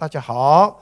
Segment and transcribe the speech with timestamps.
[0.00, 0.80] 大家好，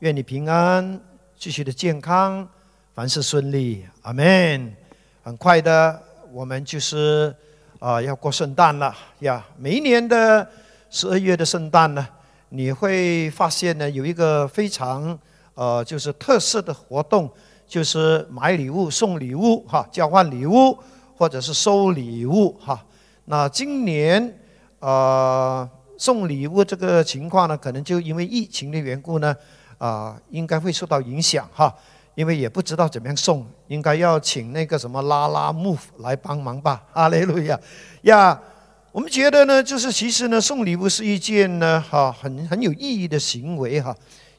[0.00, 1.00] 愿你平安，
[1.38, 2.46] 继续的健康，
[2.94, 4.76] 凡事顺利，阿门。
[5.22, 5.98] 很快的，
[6.30, 7.34] 我们就是
[7.78, 9.42] 啊要过圣诞了呀。
[9.56, 10.46] 每一年的
[10.90, 12.06] 十二月的圣诞呢，
[12.50, 15.18] 你会发现呢有一个非常
[15.54, 17.30] 呃就是特色的活动，
[17.66, 20.78] 就是买礼物、送礼物哈，交换礼物
[21.16, 22.84] 或者是收礼物哈。
[23.24, 24.38] 那今年
[24.80, 25.66] 呃。
[25.98, 29.36] 送礼物这个情况呢，可能就因为疫情的缘故呢，
[29.76, 31.74] 啊，应该会受到影响哈，
[32.14, 36.84] 因为也不知道怎么样送，应该要请那个什么拉拉木来帮忙吧。
[36.94, 37.58] 阿雷路亚
[38.02, 38.40] 呀，
[38.92, 43.92] 我们觉得呢，就是其实呢，送礼物是一件呢，哈，很很有意义的行为哈，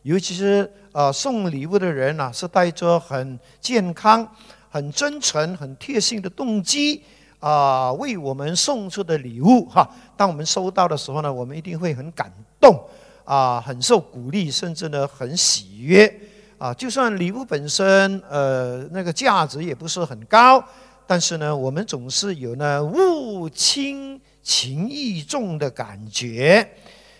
[0.03, 4.26] 尤其是呃，送礼物的人呐，是带着很健康、
[4.70, 7.03] 很真诚、很贴心的动机。
[7.40, 12.30] 啊，为我们送出的礼物哈，当我们收到的时候呢，我们一定会很感
[12.60, 12.78] 动
[13.24, 16.14] 啊，很受鼓励，甚至呢很喜悦
[16.58, 16.74] 啊。
[16.74, 20.62] 就算礼物本身呃那个价值也不是很高，
[21.08, 26.70] 但是呢，我们总是有呢物轻情意重的感觉。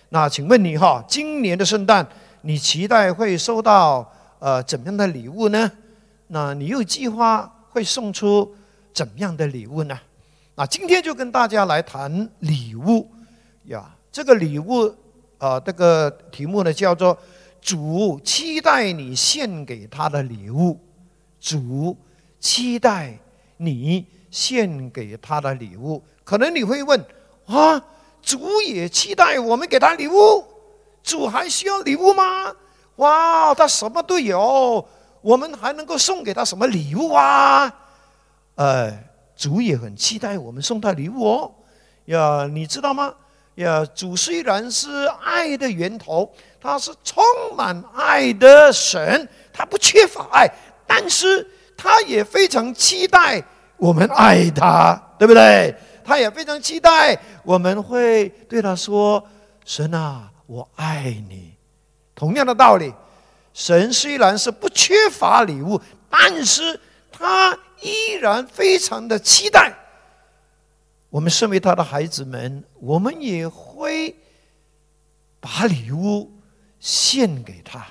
[0.10, 2.06] 那请问你哈，今年的圣诞
[2.42, 5.72] 你期待会收到呃怎样的礼物呢？
[6.28, 8.54] 那你又计划会送出
[8.94, 9.98] 怎样的礼物呢？
[10.60, 13.10] 那今天就跟大家来谈礼物
[13.68, 13.96] 呀。
[14.12, 14.94] 这个礼物，
[15.38, 17.18] 啊，这个题目呢叫做
[17.64, 20.78] “主期待你献给他的礼物”。
[21.40, 21.96] 主
[22.42, 23.18] 期待
[23.56, 26.04] 你献给他的礼物。
[26.26, 27.06] 可能你会问：
[27.46, 27.82] 啊，
[28.22, 30.44] 主也期待我们给他礼物？
[31.02, 32.54] 主还需要礼物吗？
[32.98, 34.86] 哇，他什么都有，
[35.22, 37.74] 我们还能够送给他什么礼物啊？
[38.56, 39.06] 哎。
[39.40, 41.56] 主也很期待我们送他礼物哦，
[42.08, 43.14] 呀，你知道吗？
[43.56, 47.24] 呀，主虽然是爱的源头，他是充
[47.56, 50.46] 满爱的神，他不缺乏爱，
[50.86, 53.42] 但是他也非常期待
[53.78, 55.74] 我们爱他，对不对？
[56.04, 59.26] 他也非常期待我们会对他说
[59.64, 61.54] ：“神啊，我爱你。”
[62.14, 62.94] 同样的道理，
[63.54, 65.80] 神虽然是不缺乏礼物，
[66.10, 66.78] 但是
[67.10, 67.58] 他。
[67.82, 69.74] 依然非常的期待，
[71.10, 74.16] 我们身为他的孩子们，我们也会
[75.40, 76.32] 把礼物
[76.80, 77.86] 献给他，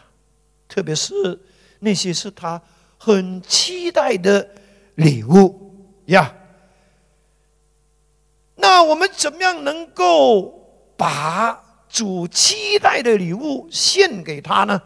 [0.68, 1.38] 特别是
[1.80, 2.60] 那些是他
[2.98, 4.48] 很期待的
[4.96, 5.74] 礼物
[6.06, 6.34] 呀。
[8.56, 14.82] 那我们怎么样能够把主期待的礼物献给他呢？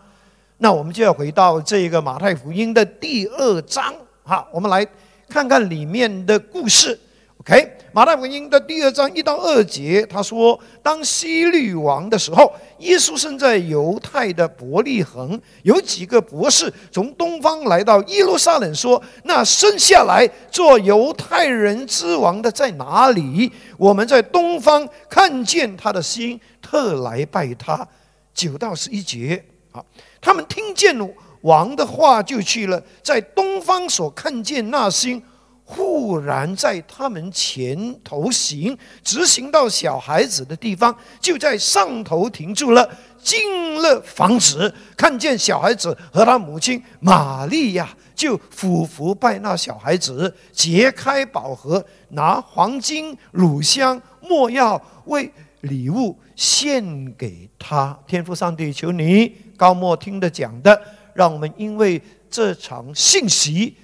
[0.59, 3.95] 那我们就要回到这个马太福音的第二章。
[4.33, 4.87] 好，我们来
[5.29, 6.99] 看看里面的故事。
[7.41, 15.39] OK，马太福音的第二章一到二节，他说：“当希律王的时候，耶稣生在犹太的伯利恒。
[15.65, 23.53] 有几个博士从东方来到耶路撒冷，说：‘那生下来做犹太人之王的在哪里？
[23.77, 27.87] 我们在东方看见他的心，特来拜他。’
[28.33, 29.85] 九到十一节，好，
[30.23, 31.07] 他们听见了。”
[31.43, 35.23] 王的话就去了，在东方所看见那星，
[35.65, 42.89] 忽然在他们前头行，直行到小孩子的地方，就在上头停住了。
[43.23, 57.97] 进了房子，看见小孩子和他母亲玛利亚，就俯伏拜那小孩子，揭开宝盒，拿黄金、乳香、没药为礼物献给他。
[58.09, 60.83] 天父上帝，求你高莫听的讲的。
[61.15, 62.01] 让我们因为
[62.31, 63.77] 这场信息，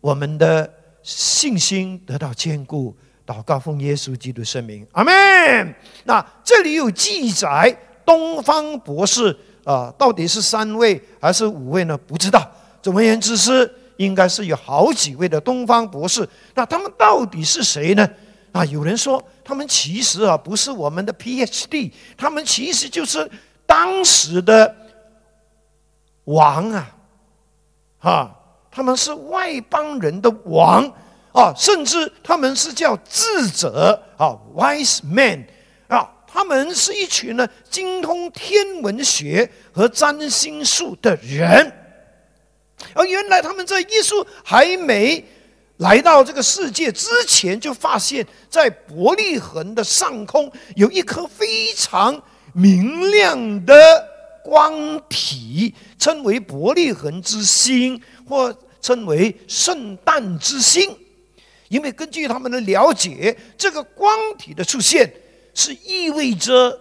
[0.00, 0.70] 我们的
[1.02, 2.94] 信心得到坚固。
[3.26, 5.74] 祷告奉耶稣基督圣名，阿门。
[6.04, 7.74] 那这里有记载，
[8.04, 9.34] 东方博士
[9.64, 11.96] 啊，到底是三位还是五位呢？
[11.96, 12.46] 不知道。
[12.82, 16.28] 总而言之是，应该是有好几位的东方博士。
[16.54, 18.06] 那他们到底是谁呢？
[18.52, 23.26] 啊，有人说他们其实啊不是我们的 PhD，他们其实就是
[23.64, 24.83] 当时的。
[26.24, 26.90] 王啊，
[27.98, 28.40] 哈，
[28.70, 30.90] 他们是外邦人的王
[31.32, 35.44] 啊，甚至他们是叫智者啊，wise man
[35.88, 41.72] 啊，他们是一群呢精通天文学和占星术的人。
[42.94, 45.24] 而原来他们在耶稣还没
[45.78, 52.22] 来到这个世界之前，就发现，在伯利恒的上空有一颗非常
[52.52, 54.13] 明亮的。
[54.44, 57.98] 光体称为伯利恒之星，
[58.28, 60.94] 或称为圣诞之星，
[61.68, 65.10] 因为根据他们的了解，这个光体的出现
[65.54, 66.78] 是意味着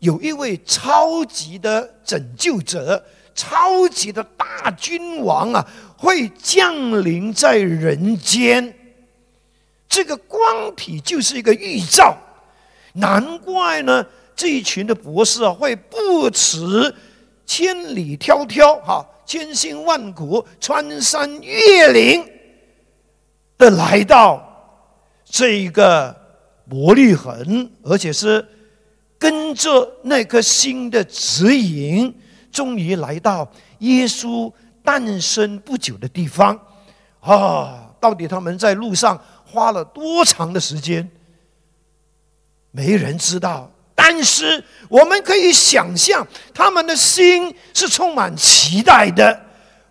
[0.00, 5.64] 有一位超级的拯救者、超级的大君王啊，
[5.96, 8.74] 会降临在人间。
[9.88, 12.18] 这个光体就是一个预兆，
[12.94, 16.94] 难怪呢，这一群的博士啊，会不辞
[17.46, 22.28] 千里迢迢哈，千辛万苦穿山越岭
[23.58, 24.42] 的来到
[25.24, 26.14] 这一个
[26.68, 28.46] 伯利恒，而且是。
[29.16, 32.14] 跟着那颗心的指引，
[32.52, 34.52] 终于来到耶稣
[34.82, 36.60] 诞生不久的地方。
[37.20, 41.10] 啊，到底他们在路上花了多长的时间？
[42.70, 43.70] 没人知道。
[43.94, 49.40] 但是我们可以想象，他们的心是充满期待的。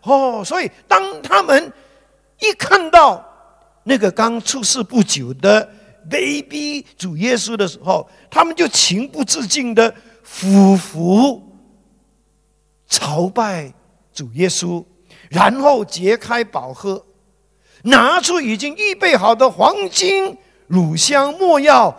[0.02, 1.72] 哦，所以当他们
[2.40, 3.24] 一看到
[3.84, 5.70] 那个刚出世不久的
[6.10, 11.42] ，baby 主耶稣的时候，他们就情不自禁的俯伏
[12.90, 13.74] 朝拜
[14.14, 14.84] 主耶稣，
[15.30, 17.06] 然后揭开宝盒，
[17.84, 21.98] 拿出已经预备好的黄金、乳香、没药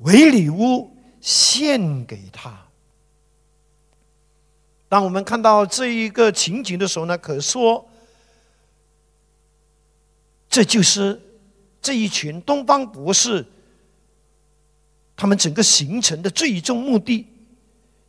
[0.00, 0.93] 为礼物
[1.24, 2.66] 献给他。
[4.90, 7.88] 当我们看到这一个情景的时候呢，可说
[10.50, 11.18] 这就是。
[11.84, 13.44] 这一群东方博士，
[15.14, 17.26] 他们整个形成的最终目的、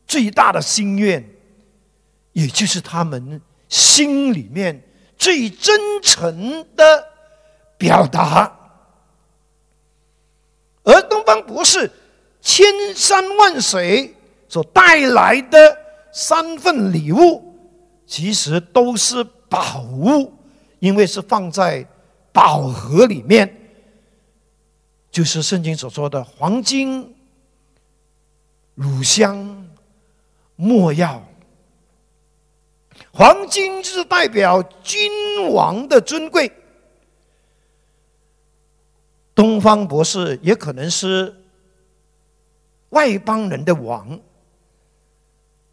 [0.07, 1.21] 最大的心愿，
[2.31, 4.81] 也就是他们心里面
[5.17, 7.05] 最真诚的
[7.77, 8.57] 表达。
[10.83, 11.91] 而东方博士
[12.45, 12.63] 千
[12.93, 14.15] 山万水
[14.47, 15.77] 所带来的
[16.13, 17.43] 三份礼物，
[18.05, 20.31] 其实都是宝物，
[20.77, 21.85] 因为是放在
[22.31, 23.51] 宝盒里面。
[25.09, 27.15] 就是圣经所说的黄金、
[28.75, 29.67] 乳香、
[30.55, 31.25] 没药。
[33.11, 36.51] 黄金是代表君王的尊贵，
[39.33, 41.33] 东方博士也可能是
[42.95, 44.19] 外邦人的王。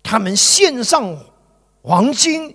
[0.03, 1.17] 他们献上
[1.81, 2.55] 黄金，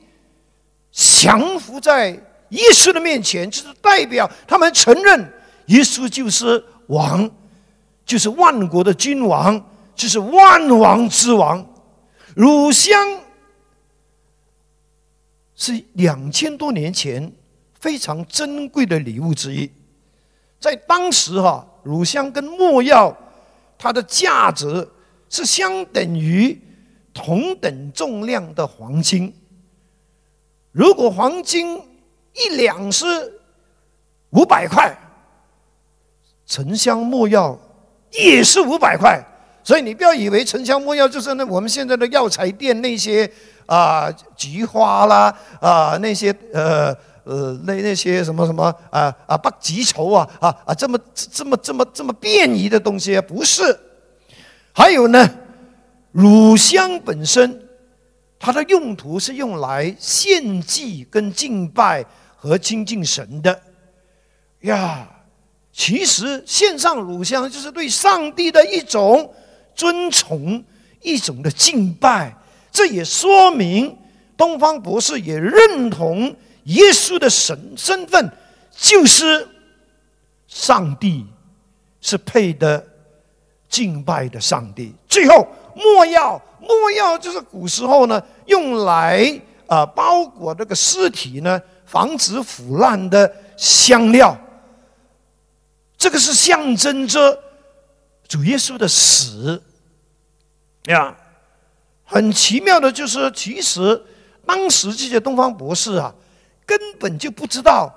[0.92, 2.12] 降服在
[2.50, 5.34] 耶稣的面前，就是代表他们承认
[5.66, 6.64] 耶稣就是。
[6.88, 7.30] 王
[8.06, 9.62] 就是万国的君王，
[9.94, 11.68] 就是万王之王。
[12.34, 13.20] 乳香
[15.54, 17.30] 是两千多年前
[17.78, 19.70] 非常珍贵的礼物之一，
[20.62, 23.14] 在当时哈，乳香跟没药，
[23.78, 24.88] 它的价值
[25.30, 26.60] 是相等于
[27.14, 29.34] 同等重量的黄金。
[30.72, 31.82] 如果黄金
[32.34, 33.06] 一两是
[34.32, 34.96] 五百块。
[36.50, 37.60] 沉香木药
[38.14, 39.22] 也是五百块，
[39.66, 43.30] 所以你不要以为沉香木药就是那我们现在的药材店那些
[43.66, 46.96] 啊菊花啦啊那些呃
[47.28, 53.78] 呃那那些什么什么啊啊不棘绸啊啊啊这么这么这么这么便宜的东西啊不是，
[54.72, 55.30] 还有呢，
[56.12, 57.68] 乳香本身
[58.40, 63.62] 它的用途是用来献祭跟敬拜和亲近神的
[64.62, 65.10] 呀。
[65.80, 69.32] 其实献上乳香就是对上帝的一种
[69.76, 70.64] 尊崇，
[71.04, 72.36] 一种的敬拜。
[72.72, 73.96] 这也说明
[74.36, 76.36] 东方博士也认同
[76.68, 78.32] 耶稣的神身份，
[78.72, 79.48] 就是
[80.48, 81.26] 上帝
[82.00, 82.86] 是配的
[83.68, 84.94] 敬拜的上帝。
[85.08, 94.38] 最后，墨药，墨药就是古时候呢用来啊包裹这个尸体呢，防止腐烂的香料。
[95.98, 97.38] 这个是象征着
[98.28, 99.62] 主耶稣的死
[100.86, 101.16] 呀。
[102.04, 104.02] 很奇妙的就是，其实
[104.46, 106.14] 当时这些东方博士啊，
[106.68, 107.92] 根本就不知道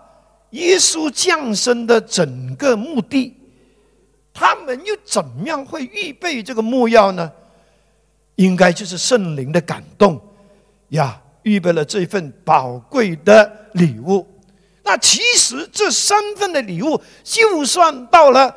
[0.53, 3.37] 耶稣降生的整个目的。
[4.33, 7.31] 他们又怎么样会预备这个木药呢？
[8.37, 10.19] 应该就是圣灵的感动
[10.91, 14.27] 呀，预备了这份宝贵的礼物。
[14.83, 18.55] 那其实这三份的礼物，就算到了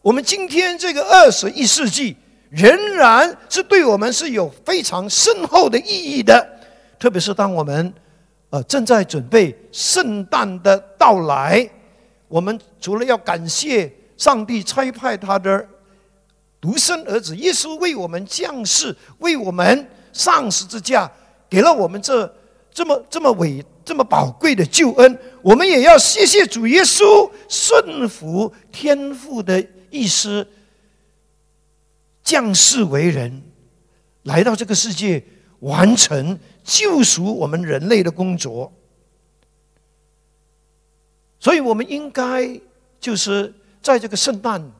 [0.00, 2.16] 我们今天这个二十一世纪，
[2.48, 6.48] 仍然是对我们是有非常深厚的意义的。
[6.98, 7.92] 特别是当我们
[8.50, 11.68] 呃正在准备圣诞的到来，
[12.28, 15.66] 我们除了要感谢上帝差派他的
[16.60, 21.10] 独生儿子耶稣为我们降世，为我们上十字架，
[21.48, 22.32] 给了我们这
[22.72, 23.64] 这么这么伟。
[23.82, 30.46] 这么宝贵的救恩，我们也要谢谢主耶稣顺服天父的意思，
[32.22, 33.42] 降世为人，
[34.22, 35.20] 来到这个世界，
[35.60, 36.38] 完成
[36.70, 38.72] 救赎我们人类的工作。
[41.40, 42.48] 所以，我们应该
[43.00, 44.70] 就是在这个圣诞，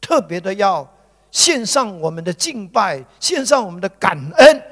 [0.00, 0.92] 特别的要
[1.30, 4.62] 献上我们的敬拜，献上我们的感恩，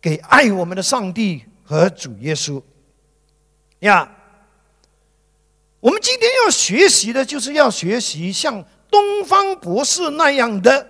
[0.00, 2.62] 给爱我们的上帝和主耶稣。
[3.80, 4.16] 呀，
[5.80, 10.86] 我们今天要学习的，就是要学习像东方博士那样的，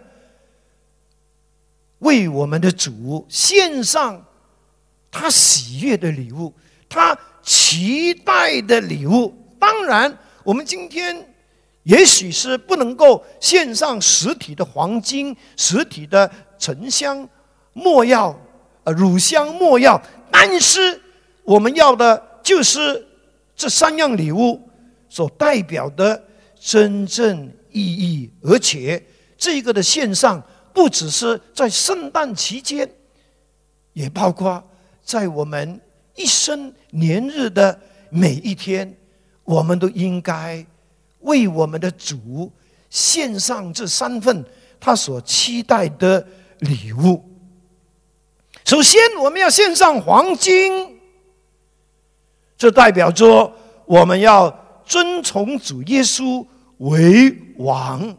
[2.00, 4.26] 为我们的主献上
[5.12, 6.52] 他喜悦的礼物，
[6.88, 7.16] 他。
[7.44, 11.28] 期待的礼物，当然，我们今天
[11.82, 17.28] 也许是不能够献上实体的黄金、实体的沉香、
[17.72, 18.40] 墨药、
[18.84, 20.00] 呃乳香、墨药，
[20.30, 21.02] 但是
[21.42, 23.04] 我们要的就是
[23.56, 24.60] 这三样礼物
[25.08, 26.22] 所代表的
[26.60, 29.04] 真正意义，而且
[29.36, 30.40] 这个的献上
[30.72, 32.88] 不只是在圣诞期间，
[33.94, 34.62] 也包括
[35.04, 35.80] 在我们。
[36.14, 37.80] 一生年日的
[38.10, 38.94] 每一天，
[39.44, 40.62] 我们都应该
[41.20, 42.52] 为我们的主
[42.90, 44.44] 献上这三份
[44.78, 46.22] 他所期待的
[46.58, 47.24] 礼物。
[48.66, 51.00] 首先，我们要献上黄金，
[52.58, 53.50] 这代表着
[53.86, 54.50] 我们要
[54.84, 58.14] 遵从主耶稣为王，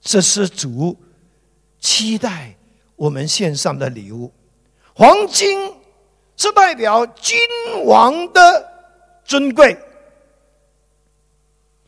[0.00, 0.96] 这是主
[1.78, 2.56] 期待
[2.96, 4.32] 我们献上的礼物。
[4.94, 5.75] 黄金。
[6.36, 7.38] 是代表君
[7.84, 8.68] 王的
[9.24, 9.76] 尊贵，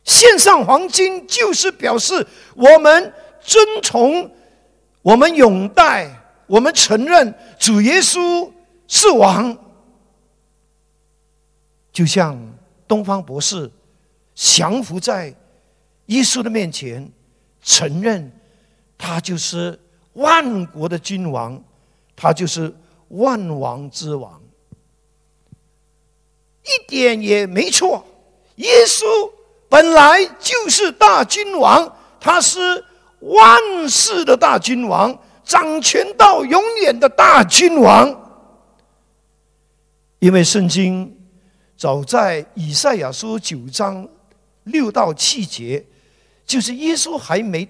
[0.03, 2.25] 献上黄金就是表示
[2.55, 4.29] 我们尊崇、
[5.01, 6.09] 我们拥戴、
[6.47, 8.51] 我们承认主耶稣
[8.87, 9.57] 是王。
[11.91, 12.37] 就像
[12.87, 13.69] 东方博士
[14.33, 15.33] 降服在
[16.07, 17.11] 耶稣的面前，
[17.61, 18.31] 承认
[18.97, 19.79] 他就是
[20.13, 21.61] 万国的君王，
[22.15, 22.73] 他就是
[23.09, 24.38] 万王之王。
[26.69, 28.05] 一点也没错，
[28.57, 29.05] 耶稣
[29.67, 32.83] 本来就是大君王，他是
[33.19, 33.59] 万
[33.89, 38.15] 世的大君王，掌权到永远的大君王。
[40.19, 41.17] 因为圣经
[41.77, 44.07] 早在以赛亚书九章
[44.65, 45.85] 六到七节，
[46.45, 47.67] 就是耶稣还没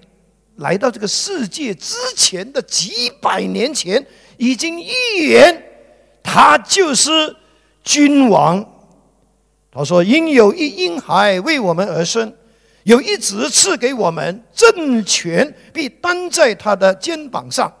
[0.56, 4.04] 来到这个世界之前的几百年前，
[4.36, 5.62] 已经预言
[6.22, 7.36] 他就是
[7.82, 8.69] 君王。
[9.72, 12.32] 他说：“因有一婴孩为我们而生，
[12.82, 17.72] 有一子赐给我们，政权必担在他的肩膀上。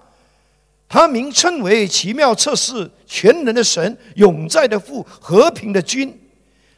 [0.88, 6.16] 他名称为奇妙测试、全能的神、永在的父、和平的君。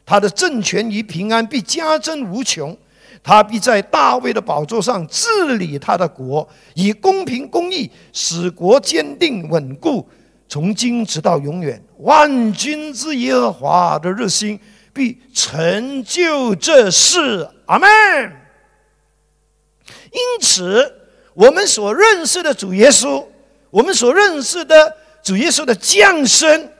[0.06, 2.74] 他的政权与平安必加增无穷。
[3.22, 10.08] 他必在大卫的宝座上治理他的国，以公平公义使国坚定稳固，
[10.48, 11.80] 从今直到永远。
[11.98, 14.58] 万军之耶和华的热心。”
[14.92, 17.88] 必成就这事，阿门。
[20.12, 20.92] 因此，
[21.32, 23.24] 我们所认识的主耶稣，
[23.70, 26.70] 我们所认识的主耶稣的降生，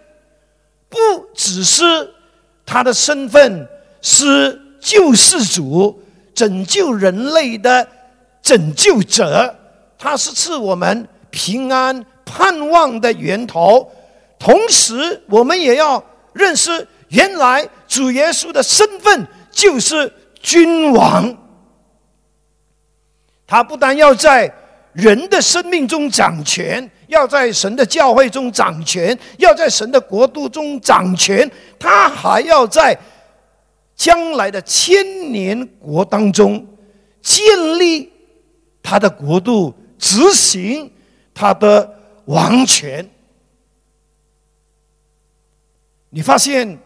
[0.91, 0.99] 不
[1.35, 2.13] 只是
[2.67, 3.67] 他的身份
[4.03, 6.03] 是救世主、
[6.35, 7.89] 拯救人类的
[8.43, 9.57] 拯救者，
[9.99, 13.91] 他是赐我们平安盼望的源头。
[14.39, 16.05] 同时，我们也要
[16.35, 16.87] 认识。
[17.13, 21.37] 原来主耶稣的身份就是君王，
[23.47, 24.51] 他不但要在
[24.95, 32.99] 人的生命中掌权，要在神的教会中掌权，要在神的国度中掌权，他还要在
[33.95, 36.67] 将来的千年国当中
[37.21, 37.45] 建
[37.79, 38.11] 立
[38.83, 40.91] 他的国度，执行
[41.35, 43.07] 他的王权。
[46.09, 46.79] 你发现？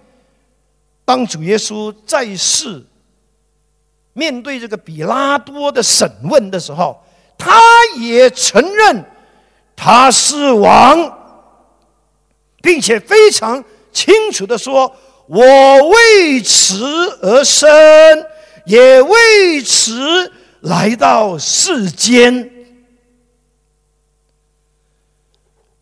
[1.06, 2.84] 当主耶稣在世，
[4.12, 7.02] 面对这个比拉多的审问的时候，
[7.38, 7.60] 他
[7.98, 9.04] 也承认
[9.76, 11.16] 他是王，
[12.60, 14.92] 并且非常清楚的说
[15.28, 16.84] ：“我为此
[17.22, 17.70] 而生，
[18.64, 20.32] 也为此
[20.62, 22.50] 来到世间。”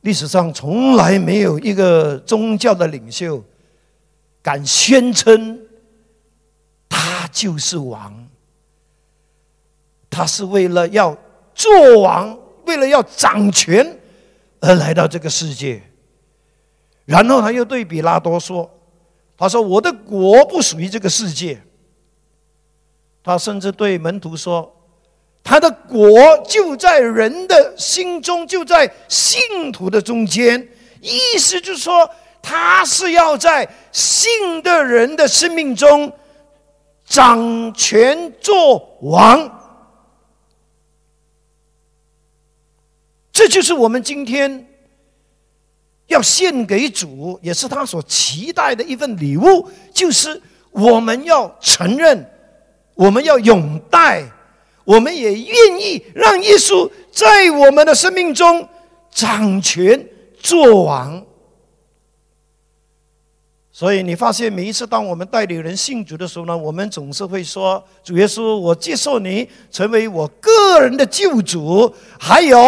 [0.02, 3.42] 历史上从来没有一个宗教的领袖。
[4.44, 5.58] 敢宣称
[6.86, 8.28] 他就是王，
[10.10, 11.16] 他是为了要
[11.54, 13.98] 做王，为了要掌权
[14.60, 15.82] 而来到这个世界。
[17.06, 18.70] 然后他又对比拉多说
[19.36, 21.58] ：“他说我的国不属于这个世界。”
[23.24, 24.70] 他甚至对门徒说
[25.42, 26.06] ：“他的国
[26.46, 30.68] 就在人的心中，就在信徒的中间。
[31.00, 32.08] 意思就是说，
[32.44, 36.12] 他是要在信的人的生命中
[37.06, 39.62] 掌权做王。
[43.32, 44.68] 这就是我们今天
[46.08, 52.30] 要献给主，也是他所期待的一份礼物，就是我们要承认，
[52.94, 54.22] 我们要拥戴。
[54.84, 58.68] 我们也愿意让耶稣在我们的生命中
[59.10, 60.06] 掌权
[60.38, 61.24] 作王。
[63.84, 72.58] 所以你发现，每一次当我们带领人信主的时候呢，我们总是会说：“主耶稣，我接受你成为我个人的救主，还有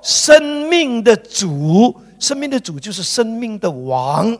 [0.00, 2.00] 生命的主。
[2.20, 4.38] 生命的主就是生命的王，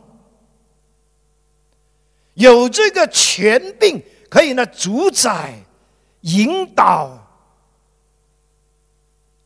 [2.34, 5.58] 有这个权柄可以呢主宰、
[6.20, 7.10] 引导。”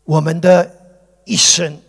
[0.05, 0.71] 我们的
[1.25, 1.81] 一生，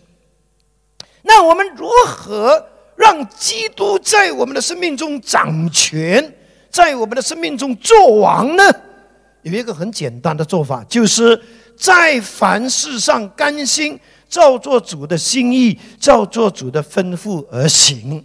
[1.20, 6.34] 那我们如何让基督在我们的生命中掌权，
[6.70, 8.64] 在我们的生命中做王呢？
[9.42, 11.40] 有一个很简单的做法，就是
[11.76, 13.98] 在凡事上甘心
[14.28, 18.24] 照做主的心意，照做主的吩咐而行。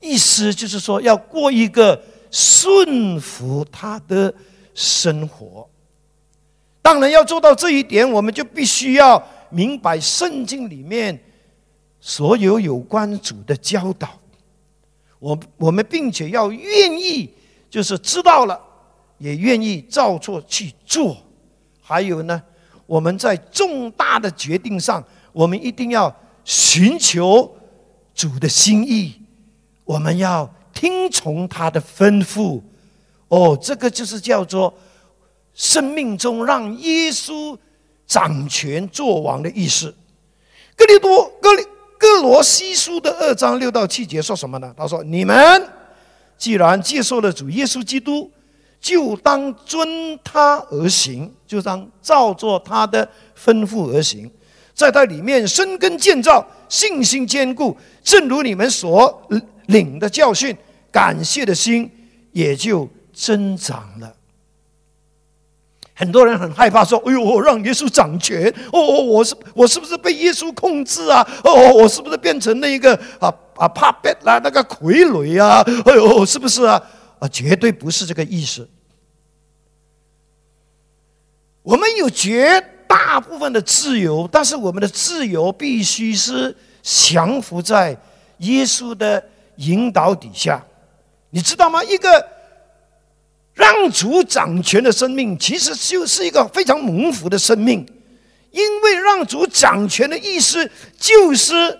[0.00, 4.32] 意思就是说，要过一个顺服他的
[4.74, 5.68] 生活。
[6.80, 11.16] 当然要做到这一点，我们就必须要明白圣经里面
[12.02, 14.10] 所有有关主的教导。
[15.20, 17.30] 我我们并且要愿意，
[17.70, 18.60] 就是知道了，
[19.18, 21.16] 也愿意照做去做。
[21.80, 22.42] 还有呢，
[22.84, 27.56] 我们在重大的决定上，我们一定要寻求
[28.12, 29.14] 主的心意，
[29.84, 32.60] 我们要听从他的吩咐。
[33.28, 34.74] 哦，这个就是叫做。
[35.54, 37.54] 生命中让耶稣
[38.06, 39.94] 掌权作王的意思。
[40.74, 41.52] 哥利多哥
[42.42, 44.74] 利哥罗西书的二章六到七节说什么呢？
[44.76, 45.36] 他说：“你们
[46.36, 48.28] 既然接受了主耶稣基督，
[48.80, 53.08] 就当遵他而行，就当照做他的
[53.40, 54.28] 吩咐而行，
[54.74, 59.22] 在他里面生根建造，信心坚固，正如你们所
[59.66, 60.56] 领的教训，
[60.90, 61.88] 感谢的心
[62.32, 64.12] 也就增长了。”
[65.94, 71.26] 很多人很害怕说：“哎呦，我让耶稣掌权哦，我是我是不是被耶稣控制啊？
[71.44, 75.62] 哦，我是不是变成那一个啊啊怕变啦那个傀儡啊？
[75.84, 76.82] 哎呦，是不是啊？
[77.18, 78.66] 啊，绝对不是这个意思。
[81.62, 87.96] 我们有绝大部分的自由，但是我们的自由必须是降服在
[88.38, 89.22] 耶稣的
[89.56, 90.64] 引导底下，
[91.28, 91.84] 你知道吗？
[91.84, 92.31] 一个。
[93.54, 97.86] 让主掌权的生命，其实就是一个非常蒙福的生命，
[98.50, 101.78] 因为让主掌权的意思，就是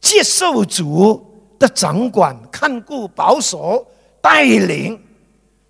[0.00, 1.24] 接受主
[1.58, 3.86] 的掌管、看顾、保守、
[4.20, 5.00] 带领。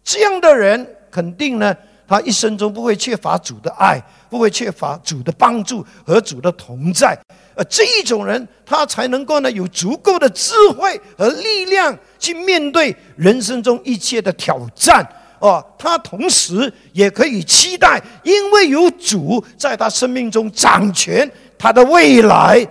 [0.04, 1.74] 这样的人，肯定呢，
[2.06, 7.18] 他一生中不会缺乏主的爱，不会缺乏主的帮助和主的同在。
[7.58, 15.04] 呃，这一种人，他才能够呢，有足够的智慧和力量去面对人生中一切的挑战。
[15.40, 22.64] 哦，他同时也可以期待，因为有主在他生命中掌权，他的未来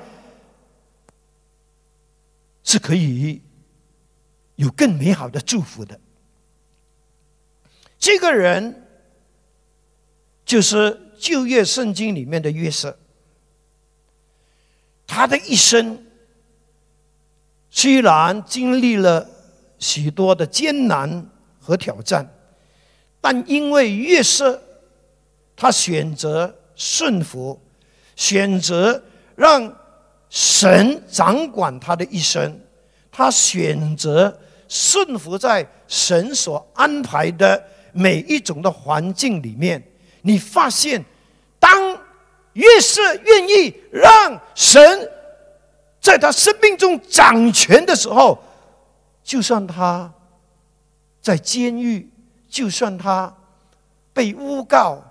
[2.63, 3.41] 是可以
[4.56, 6.00] 有更美好的祝福的。
[8.00, 8.88] 这个人
[10.45, 12.97] 就是旧约圣经里面的约瑟。
[15.17, 15.97] 他的一生
[17.71, 19.27] 虽然经历了
[19.80, 21.27] 许多的艰难
[21.60, 22.23] 和挑战，
[23.19, 24.62] 但因为约瑟
[25.56, 27.60] 他选择顺服，
[28.15, 29.01] 选择
[29.36, 29.75] 让
[30.30, 32.60] 神掌管他的一生，
[33.12, 37.60] 他选择顺服在神所安排的
[37.91, 39.84] 每一种的环境里面，
[40.21, 41.03] 你发现
[41.58, 41.96] 当。
[42.58, 44.82] 越是愿意让神
[46.02, 48.43] 在他生命中掌权的时候，
[49.24, 50.12] 就算他
[51.22, 52.10] 在监狱，
[52.50, 53.32] 就算他
[54.12, 55.04] 被诬告，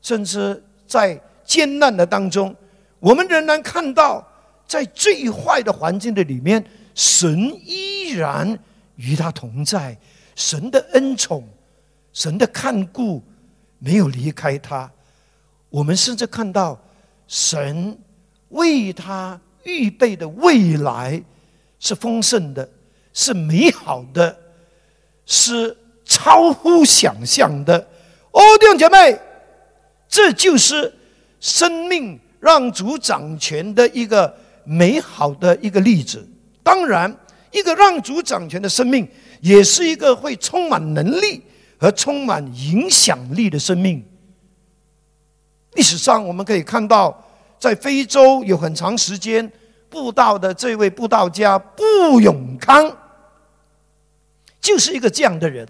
[0.00, 2.56] 甚至在艰难的当中，
[3.00, 4.26] 我们仍然看到，
[4.66, 8.58] 在最坏的环境的里面，神依然
[8.96, 9.98] 与他同在，
[10.34, 11.46] 神的恩宠，
[12.14, 13.22] 神的看顾，
[13.78, 14.90] 没有离开他。
[15.70, 16.80] 我们甚至看到
[17.26, 17.96] 神
[18.48, 21.22] 为他预备的未来
[21.78, 22.68] 是丰盛的，
[23.12, 24.36] 是美好的，
[25.26, 27.78] 是超乎想象的。
[28.30, 29.18] 哦，弟兄姐妹，
[30.08, 30.92] 这就是
[31.38, 36.26] 生命让主掌权的一个美好的一个例子。
[36.62, 37.14] 当然，
[37.50, 39.06] 一个让主掌权的生命，
[39.42, 41.42] 也是一个会充满能力
[41.78, 44.02] 和充满影响力的生命。
[45.74, 47.26] 历史上我们可以看到，
[47.58, 49.50] 在非洲有很长时间
[49.88, 52.96] 布道的这位布道家布永康，
[54.60, 55.68] 就是一个这样的人。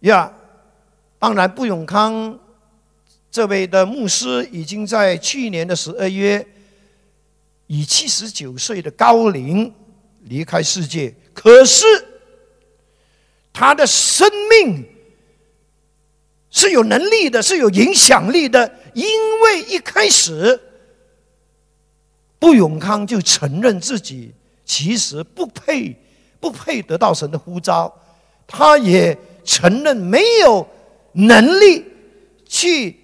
[0.00, 0.32] 呀，
[1.18, 2.38] 当然，布永康
[3.30, 6.46] 这位的牧师已经在去年的十二月
[7.66, 9.72] 以七十九岁的高龄
[10.22, 11.14] 离开世界。
[11.34, 11.84] 可是，
[13.52, 14.86] 他的生命
[16.50, 19.06] 是有能力的，是有影响力的，因
[19.42, 20.60] 为一开始，
[22.38, 24.32] 布永康就承认自己
[24.64, 25.96] 其实不配，
[26.40, 27.92] 不配得到神的呼召，
[28.46, 29.16] 他也。
[29.50, 30.68] 承认没有
[31.12, 31.82] 能力
[32.46, 32.94] 去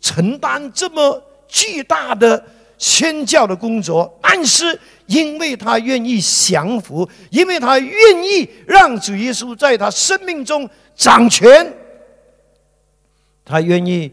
[0.00, 2.44] 承担这么巨大的
[2.76, 11.72] 宣教的工作，但是因为他愿意降服，因为他愿意让主耶稣在他生命中掌权，
[13.44, 14.12] 他愿意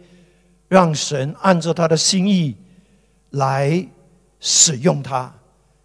[0.67, 2.55] 让神按照他的心意
[3.31, 3.87] 来
[4.39, 5.33] 使用他。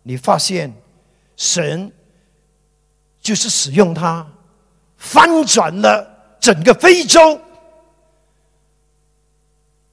[0.03, 0.73] 你发现
[1.37, 1.91] 神
[3.21, 4.27] 就是使用他。
[4.97, 7.39] 翻转了整个非洲，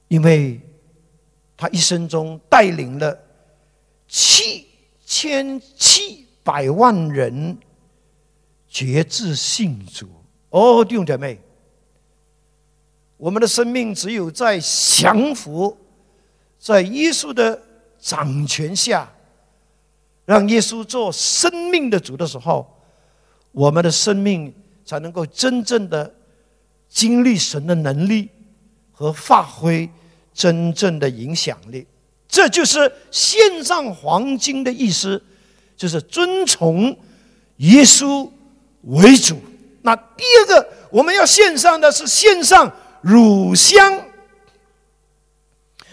[0.08, 0.58] 因为
[1.54, 3.18] 他一生中带领了
[4.08, 4.66] 七
[5.04, 7.58] 千七百万人
[8.68, 10.08] 决志信主。
[10.48, 11.38] 哦，弟兄姐妹，
[13.22, 15.78] 我们的生命只有在降服
[16.58, 17.56] 在耶稣的
[18.00, 19.08] 掌权下，
[20.24, 22.66] 让耶稣做生命的主的时候，
[23.52, 24.52] 我们的生命。
[24.84, 26.12] 才能够真正的
[26.88, 28.28] 经历神的能力
[28.90, 29.88] 和发挥
[30.34, 31.86] 真正的影响力，
[32.28, 35.22] 这就是献上黄金的意思，
[35.76, 36.94] 就是遵从
[37.58, 38.28] 耶稣
[38.82, 39.38] 为主。
[39.82, 42.70] 那第二个我们要献上的是献上
[43.02, 44.06] 乳香，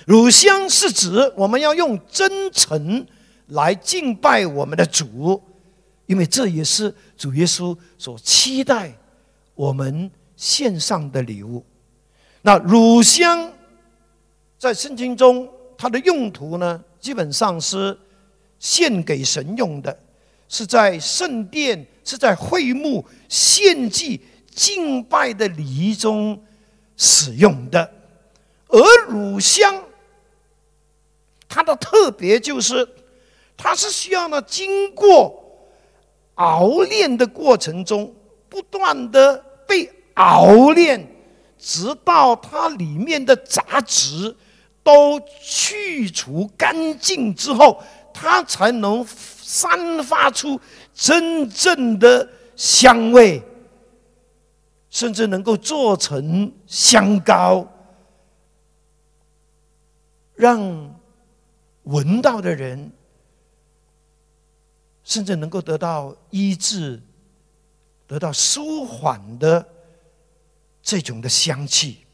[0.05, 3.05] 乳香是指我们要用真诚
[3.47, 5.41] 来敬拜我们的主。
[6.05, 8.91] 因为这也是主耶稣所期待
[9.53, 11.63] 我们献上的礼物。
[12.41, 13.53] 那乳香
[14.57, 17.95] 在圣经中，它的用途呢，基本上是
[18.57, 19.99] 献给神用的，
[20.47, 24.19] 是在圣殿、是在会幕献祭
[24.55, 26.41] 敬拜的礼仪中
[26.99, 27.91] 使用的。
[28.67, 29.83] 而乳香，
[31.47, 32.87] 它的特别就是，
[33.57, 35.37] 它是需要呢经过。
[36.35, 38.15] 熬炼的过程中，
[38.47, 41.05] 不断的被熬炼，
[41.57, 44.33] 直到它里面的杂质
[44.81, 47.83] 都去除干净之后，
[48.13, 50.57] 它才能散发出
[50.93, 53.43] 真正的香味，
[54.89, 57.67] 甚至能够做成香膏，
[60.35, 60.95] 让
[61.83, 62.91] 闻到的人。
[65.01, 67.01] 甚至能够得到医治、
[68.05, 69.67] 得到舒缓的
[70.83, 72.05] 这种的香气。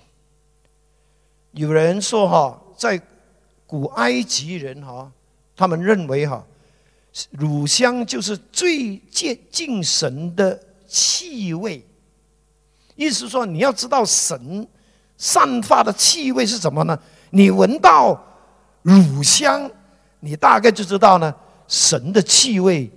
[1.52, 3.02] 有人说哈，在
[3.68, 5.12] 古埃及人哈，
[5.58, 6.48] 他们认为哈，
[7.32, 10.58] 乳香就是最接近神的
[10.88, 11.86] 气味。
[12.96, 14.68] 意思说，你要知道神
[15.18, 16.98] 散发的气味是什么呢？
[17.30, 18.20] 你闻到
[18.82, 19.70] 乳香，
[20.20, 21.34] 你大概就知道呢。
[21.68, 22.88] 神的气味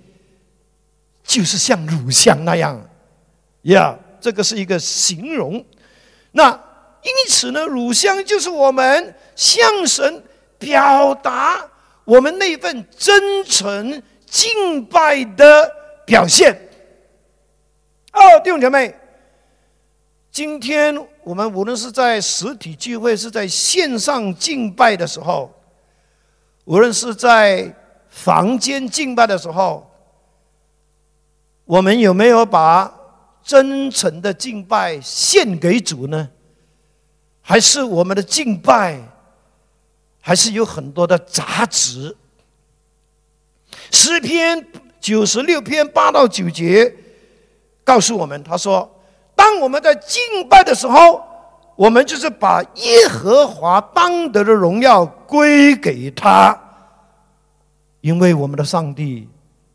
[1.23, 2.79] 就是像乳香那样，
[3.63, 5.65] 呀，这个是一个形容。
[6.31, 6.51] 那
[7.01, 10.23] 因此呢，乳香就是我们向神
[10.59, 11.67] 表达
[12.05, 15.71] 我们那份真诚敬拜的
[16.05, 16.53] 表现。
[18.13, 18.95] 哦，弟兄姐妹，
[20.39, 25.53] 今天我们无论是在实体聚会，是在线上敬拜的时候，
[26.63, 27.75] 无论是在。
[28.09, 29.87] 房间敬拜的时候，
[31.65, 32.91] 我们有没有把
[33.43, 36.29] 真诚的敬拜献给主呢？
[37.41, 38.97] 还是我们的敬拜
[40.21, 42.15] 还是有很多的杂质？
[43.91, 44.65] 诗篇
[44.99, 46.95] 九十六篇八到九节
[47.83, 48.98] 告诉我们，他说
[49.39, 51.23] ：“当我们在敬拜的时候，
[51.77, 56.53] 我们就是把耶和华当得的荣耀归给他。”
[58.03, 59.29] 因为我们的上帝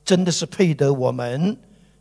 [0.05, 1.57] 真的是配得我们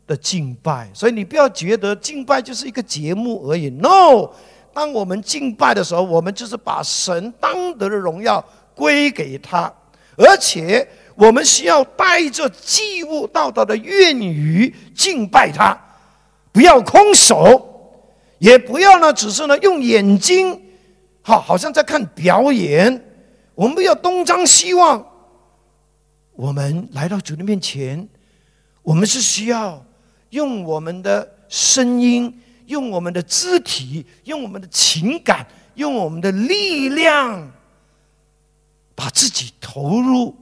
[0.05, 3.69] 的敬拜，所以你不要觉得敬拜就是一个节目而已。
[3.69, 4.31] No，
[4.73, 8.43] 当我们敬拜的时候，我们就是把神当得的荣耀
[8.75, 9.71] 归给他，
[10.17, 15.77] 而且我们需要带着祭物到他的愿语敬拜他，
[16.53, 17.99] 不要空手，
[18.39, 20.61] 也不要呢，只是呢用眼睛，
[21.21, 23.03] 好，好像在看表演。
[23.55, 25.05] 我们不要东张西望。
[26.31, 28.07] 我们来到主的面前，
[28.81, 29.85] 我们是需要
[30.29, 32.39] 用我们的声音。
[32.67, 37.51] 用我们的肢体，用我们的情感，用我们的力量，
[38.95, 40.33] 把自己投入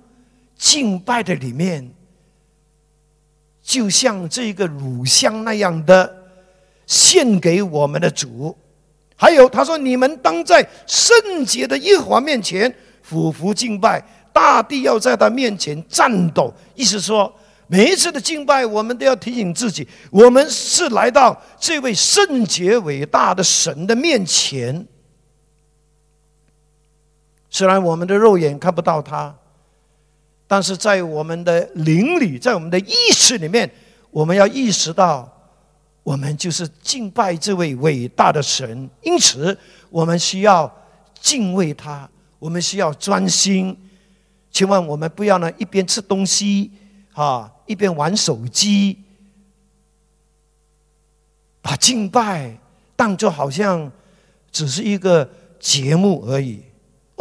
[0.56, 1.92] 敬拜的里面，
[3.72, 6.14] 就像这个乳香那样的
[6.86, 8.54] 献给我们的主。
[9.16, 14.04] 还有，他说：“你们当在圣洁的耶和华面前俯伏敬拜，
[14.34, 17.34] 大地要在他面前颤抖。”意思说。
[17.74, 24.86] 每一次的敬拜，我们都要提醒自己，我们是来到这位圣洁伟大的神的面前。
[27.50, 29.34] 虽然我们的肉眼看不到他，
[30.52, 33.72] 但是在我们的灵里，在我们的意识里面，
[34.10, 35.32] 我们要意识到，
[36.04, 38.90] 我们就是敬拜这位伟大的神。
[39.02, 39.58] 因此，
[39.90, 40.70] 我们需要
[41.22, 43.78] 敬畏他，我们需要专心。
[44.52, 46.70] 千万我们不要呢一边吃东西，
[47.14, 47.50] 啊。
[47.66, 48.98] 一边玩手机，
[51.62, 52.58] 把敬拜
[52.98, 53.90] 当做好像
[54.52, 55.30] 只是一个
[55.62, 56.62] 节目而已。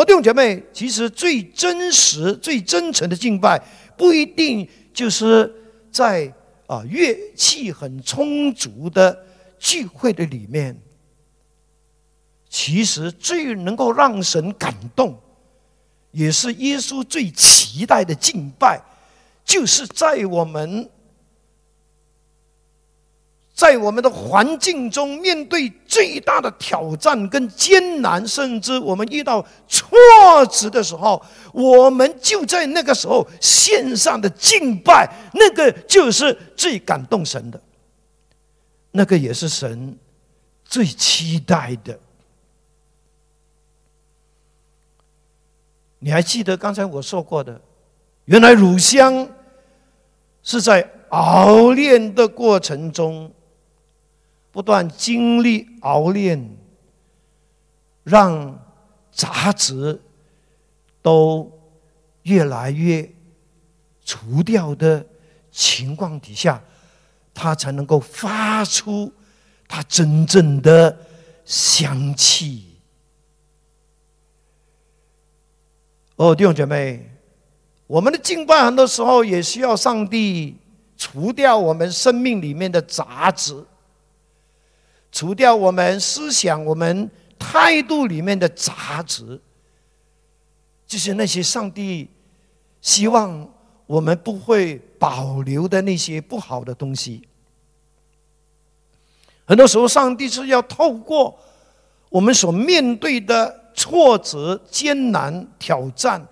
[0.00, 3.62] 我弟兄姐妹，其实最真实、最真诚的敬拜，
[3.98, 5.54] 不一定就是
[5.92, 6.32] 在
[6.66, 9.26] 啊乐器很充足的
[9.58, 10.74] 聚会的里面。
[12.48, 15.20] 其实最能够让神感动，
[16.12, 18.80] 也是耶稣最期待的敬拜。
[19.44, 20.88] 就是在我们，
[23.60, 29.90] 在我们的环境中，面对最大的挑战跟艰难，甚至我们遇到挫
[30.50, 37.60] 折的时候，我们就在那个时候献上的敬拜，那个就是最感动神的，
[38.92, 39.94] 那个也是神
[40.64, 41.98] 最期待的。
[45.98, 47.60] 你还记得刚才我说过的，
[48.24, 49.28] 原来乳香。
[50.42, 53.30] 是在熬炼的过程中，
[54.52, 56.56] 不断经历熬炼，
[58.02, 58.58] 让
[59.12, 60.00] 杂质
[61.02, 61.50] 都
[62.22, 63.10] 越来越
[64.04, 65.06] 除掉的
[65.50, 66.62] 情况底下，
[67.32, 69.12] 它才能够发出
[69.68, 70.96] 它真正的
[71.44, 72.76] 香气。
[76.16, 77.06] 哦，弟兄姐妹。
[77.86, 80.56] 我们的敬拜很多时候也需要上帝
[80.96, 83.64] 除掉我们生命里面的杂质，
[85.12, 89.40] 除掉我们思想、我们态度里面的杂质，
[90.86, 92.08] 就是那些上帝
[92.80, 93.48] 希望
[93.86, 97.26] 我们不会保留的那些不好的东西。
[99.44, 101.38] 很多时候，上帝是要透过
[102.08, 106.26] 我们所面对的挫折、艰难、挑战。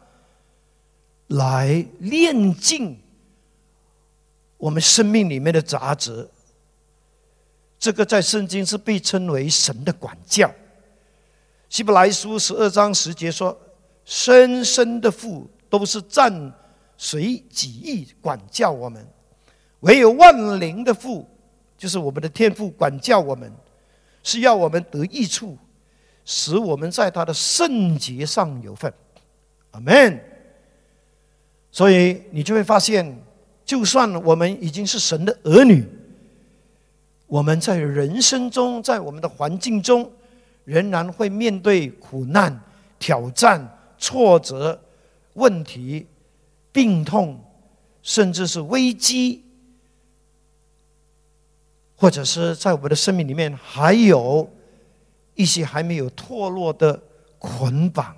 [1.32, 2.98] 来炼净
[4.56, 6.26] 我们生命里面的杂质，
[7.78, 10.52] 这个在圣经是被称为神的管教。
[11.68, 13.56] 希伯来书十二章十节说
[14.04, 16.52] ：“生生的父都是暂
[16.96, 19.06] 随己意管教我们，
[19.80, 21.28] 唯有万灵的父，
[21.76, 23.52] 就是我们的天父管教我们，
[24.22, 25.56] 是要我们得益处，
[26.24, 28.92] 使我们在他的圣洁上有份。”
[29.72, 30.18] 阿门。
[31.70, 33.22] 所以你就会发现，
[33.64, 35.86] 就算我们已经是神的儿女，
[37.28, 40.10] 我们在人生中，在我们的环境中，
[40.64, 42.58] 仍然会面对苦难、
[42.98, 44.80] 挑战、挫折、
[45.34, 46.06] 问题、
[46.72, 47.38] 病痛，
[48.02, 49.44] 甚至是危机，
[51.94, 54.50] 或者是在我们的生命里面，还有
[55.34, 56.98] 一些还没有脱落的
[57.38, 58.16] 捆绑。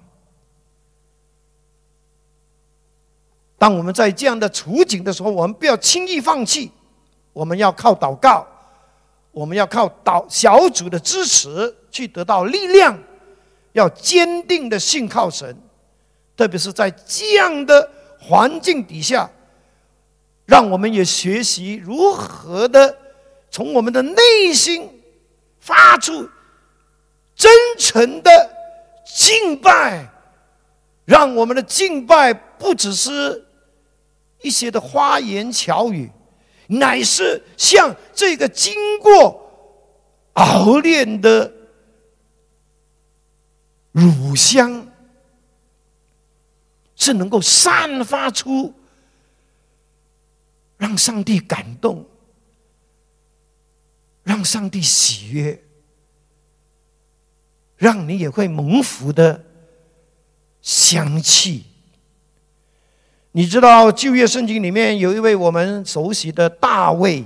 [3.58, 6.70] 当我们在这样的处境的时候，我们不要轻易放弃，
[7.32, 8.46] 我们要靠祷告，
[9.32, 12.98] 我们要靠导小组的支持去得到力量，
[13.72, 15.56] 要坚定的信靠神，
[16.36, 19.30] 特别是在这样的环境底下，
[20.46, 22.96] 让我们也学习如何的
[23.50, 24.88] 从我们的内心
[25.58, 26.28] 发出
[27.34, 28.50] 真诚的
[29.04, 30.06] 敬拜，
[31.04, 33.46] 让我们的敬拜不只是。
[34.42, 36.10] 一些的花言巧语，
[36.70, 39.50] 乃是像这个经过
[40.34, 41.52] 熬炼的
[43.90, 44.86] 乳香
[46.94, 48.72] 是能够散发出
[50.76, 52.06] 让上帝感动、
[54.22, 55.62] 让上帝喜悦、
[57.76, 59.44] 让你也会蒙福的
[60.62, 61.69] 香气。
[63.32, 67.24] 你知道旧约圣经里面有一位我们熟悉的大卫。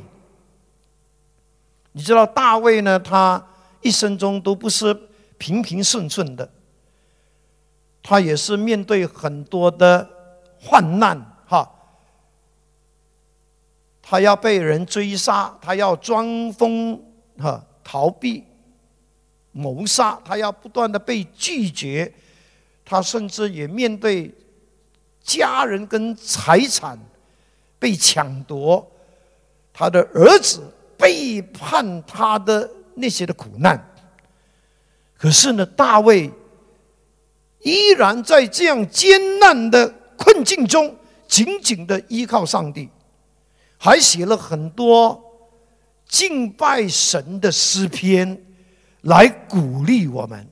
[1.93, 2.99] 你知道大卫呢？
[2.99, 3.43] 他
[3.81, 4.95] 一生中都不是
[5.39, 6.51] 平平顺顺的，
[8.03, 10.09] 他也是面对很多的
[10.61, 11.71] 患难，哈。
[14.03, 17.01] 他要被人追杀，他要装疯，
[17.39, 18.45] 哈，逃避
[19.53, 22.13] 谋杀，他要不断的被拒绝，
[22.85, 24.31] 他甚至也面对
[25.25, 26.97] 家人跟财产
[27.81, 28.89] 被抢夺，
[29.73, 30.63] 他的儿子。
[30.97, 33.85] 背叛他的那些的苦难，
[35.19, 36.31] 可是呢，大卫
[37.63, 42.89] 依然在这样艰难的困境中，紧紧的依靠上帝，
[43.77, 45.21] 还写了很多
[46.09, 48.41] 敬拜神的诗篇，
[49.03, 50.47] 来鼓励我们，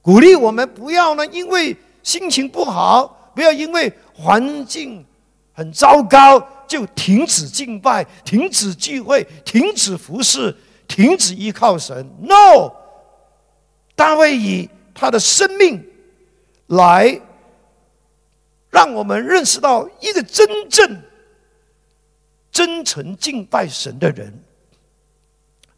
[0.00, 5.04] 鼓励我们不要呢，因为心情不好，不要因为环境
[5.52, 6.48] 很糟糕。
[6.66, 10.56] 就停止敬拜，停止聚会，停止服侍，
[10.88, 12.10] 停止依靠神。
[12.22, 12.72] No，
[13.94, 15.86] 大卫以他的生命
[16.68, 17.20] 来
[18.70, 21.02] 让我们认识到一个真正
[22.50, 24.32] 真诚敬拜神的人，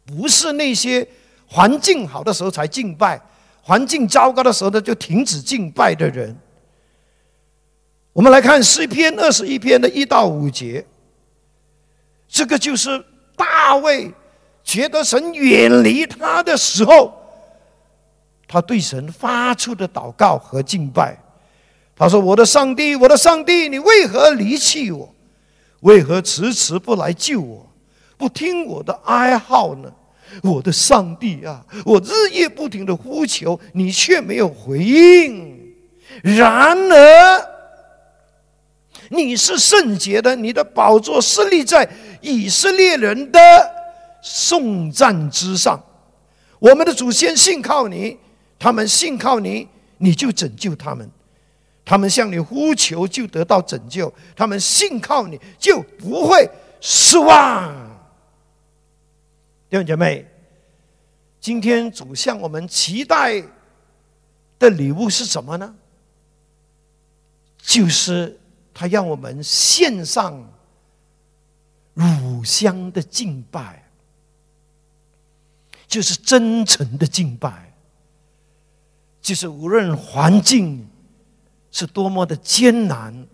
[0.05, 1.05] 不是那些
[1.47, 3.21] 环境好的时候才敬拜，
[3.61, 6.35] 环境糟糕的时候呢就停止敬拜的人。
[8.17, 10.83] 我们来看诗篇二十一篇的一到五节，
[12.27, 14.11] 这个就是大卫
[14.63, 17.13] 觉得神远离他的时候，
[18.47, 21.15] 他对神发出的祷告和敬拜。
[21.95, 25.13] 他说：“我的上帝，我的上帝，你为何离弃我？
[25.81, 27.69] 为何迟迟不来救我？
[28.17, 29.93] 不听我的哀号呢？
[30.41, 35.55] 我的上帝啊，我日夜不停的呼求，你却没有回应。
[36.23, 37.56] 然而。”
[39.09, 41.89] 你是圣洁的，你的宝座是立在
[42.21, 43.39] 以色列人的
[44.21, 45.79] 颂赞之上。
[46.59, 48.17] 我们的祖先信靠你，
[48.57, 49.67] 他们信靠你，
[49.97, 51.07] 你就拯救他们；
[51.85, 56.49] 他们向你呼求，就得到拯救；他们信靠你，就不会
[56.81, 57.73] 失望。
[59.69, 60.25] 弟兄姐妹，
[61.39, 63.41] 今天主向我们期待
[64.57, 65.75] 的礼物是什么呢？
[67.61, 68.39] 就是。
[68.79, 70.53] 他让我们献上
[71.95, 73.89] 乳香的敬拜，
[75.87, 77.73] 就是真诚的敬拜，
[79.19, 80.87] 就是无论环境
[81.71, 83.27] 是多么的艰难，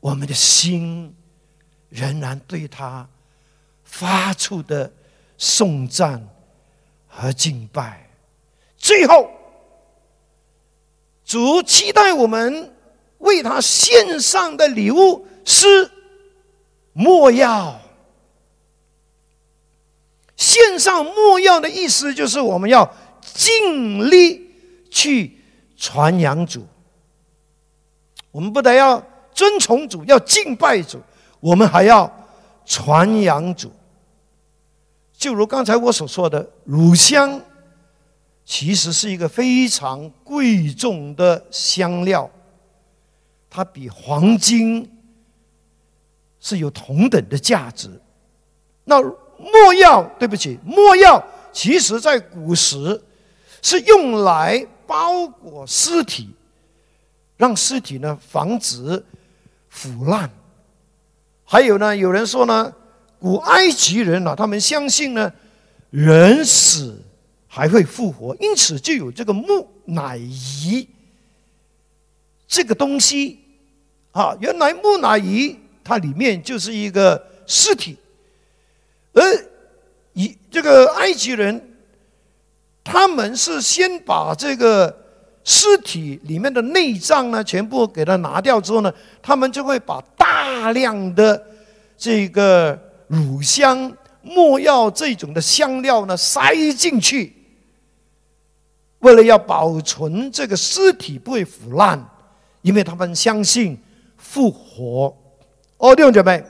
[0.00, 1.16] 我们的心
[1.88, 3.08] 仍然对他
[3.84, 4.92] 发出的
[5.38, 6.28] 颂赞
[7.08, 8.06] 和敬拜。
[8.76, 9.30] 最后，
[11.24, 12.73] 主期待我们。
[13.24, 15.90] 为他献上的礼物是
[16.92, 17.80] 莫药。
[20.36, 22.88] 献上莫药的意思就是我们要
[23.20, 24.50] 尽力
[24.90, 25.38] 去
[25.76, 26.66] 传扬主。
[28.30, 31.00] 我们不但要尊崇主，要敬拜主，
[31.40, 32.10] 我们还要
[32.66, 33.72] 传扬主。
[35.16, 37.40] 就如刚才我所说的，乳香
[38.44, 42.28] 其实是一个非常贵重的香料。
[43.56, 44.90] 它比黄金
[46.40, 47.88] 是有同等的价值。
[48.82, 53.00] 那墨药，对不起，墨药其实在古时
[53.62, 56.30] 是用来包裹尸体，
[57.36, 59.00] 让尸体呢防止
[59.68, 60.28] 腐烂。
[61.44, 62.74] 还有呢，有人说呢，
[63.20, 65.32] 古埃及人啊，他们相信呢，
[65.90, 67.00] 人死
[67.46, 70.88] 还会复活，因此就有这个木乃伊
[72.48, 73.42] 这个东西。
[74.14, 77.98] 啊，原来木乃伊它里面就是一个尸体，
[79.12, 79.20] 而
[80.12, 81.60] 以这个埃及人，
[82.84, 84.96] 他们是先把这个
[85.42, 91.44] 尸体里面的内脏呢全部给它拿掉之后呢，他们就会把大量的
[91.98, 93.92] 这个乳香、
[94.22, 97.34] 没药这种的香料呢塞进去，
[99.00, 102.00] 为了要保存这个尸体不会腐烂，
[102.62, 103.76] 因为他们相信。
[104.34, 105.16] 复活，
[105.76, 106.44] 哦，弟兄姐妹，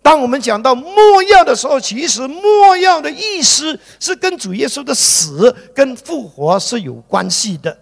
[0.00, 7.78] 当我们讲到末药的时候，其实末药的意思是跟主耶稣的死跟复活是有关系的，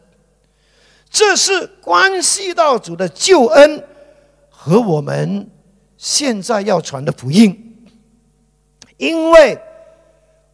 [1.08, 3.84] 这是关系到主的救恩
[4.50, 5.48] 和我们
[5.96, 7.86] 现在要传的福音，
[8.96, 9.56] 因为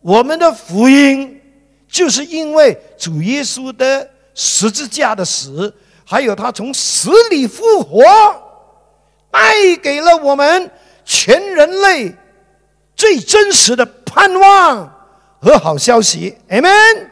[0.03, 1.41] 我们的福音
[1.89, 5.75] 就是因为主耶稣的十字架的死，
[6.13, 8.03] 还有他从死里复活，
[9.31, 10.71] 带给了我们。
[11.07, 12.15] 全人类
[12.95, 15.11] 最真实的盼望
[15.41, 17.09] 和好消息，Amen。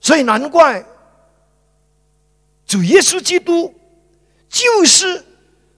[0.00, 0.86] 所以难怪
[2.66, 3.74] 主耶稣基督
[4.48, 5.24] 就是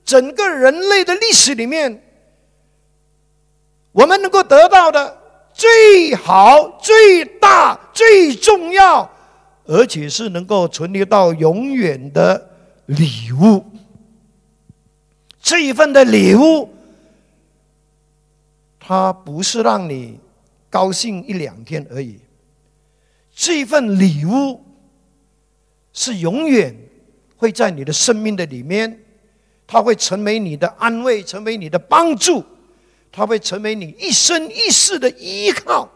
[0.05, 2.03] 整个人类的历史里面，
[3.93, 5.19] 我们能够得到的
[5.55, 9.11] 最好、最大、最重要，
[9.67, 12.51] 而且是能够存留到永远的
[12.87, 13.65] 礼物。
[15.43, 16.69] 这一份的礼物，
[18.79, 20.19] 它不是让你
[20.69, 22.19] 高兴一两天而已。
[23.35, 24.63] 这一份礼物
[25.93, 26.75] 是永远
[27.37, 29.03] 会在你的生命的里面，
[29.67, 32.45] 它会成为你的安慰，成为你的帮助，
[33.11, 35.89] 它会成为你一生一世的依靠。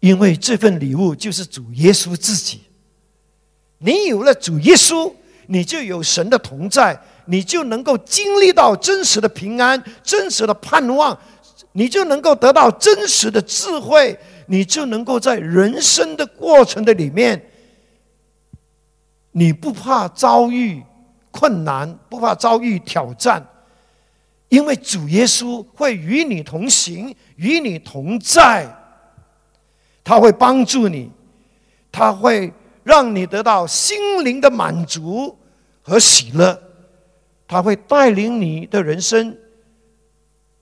[0.00, 2.62] 因为这份礼物就是主耶稣自己。
[3.78, 5.12] 你有了主耶稣，
[5.46, 7.00] 你就有神的同在。
[7.28, 11.18] 你就能够经历到真实的平安、真实的盼望，
[11.72, 14.16] 你就能够得到真实的智慧，
[14.46, 17.44] 你就能够在人生的过程的里面，
[19.32, 20.80] 你不怕遭遇
[21.32, 23.44] 困难，不怕遭遇挑战，
[24.48, 28.72] 因为主耶稣会与你同行，与你同在，
[30.06, 31.10] 他会帮助你，
[31.90, 32.52] 他会
[32.84, 35.36] 让你得到心灵的满足
[35.82, 36.62] 和喜乐。
[37.48, 39.36] 他会带领你的人生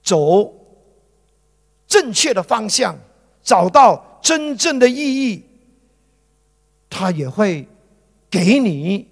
[0.03, 0.51] 走
[1.87, 2.99] 正确的方向，
[3.43, 5.45] 找到真正的意义。
[6.89, 7.69] 他也会
[8.31, 9.07] 给你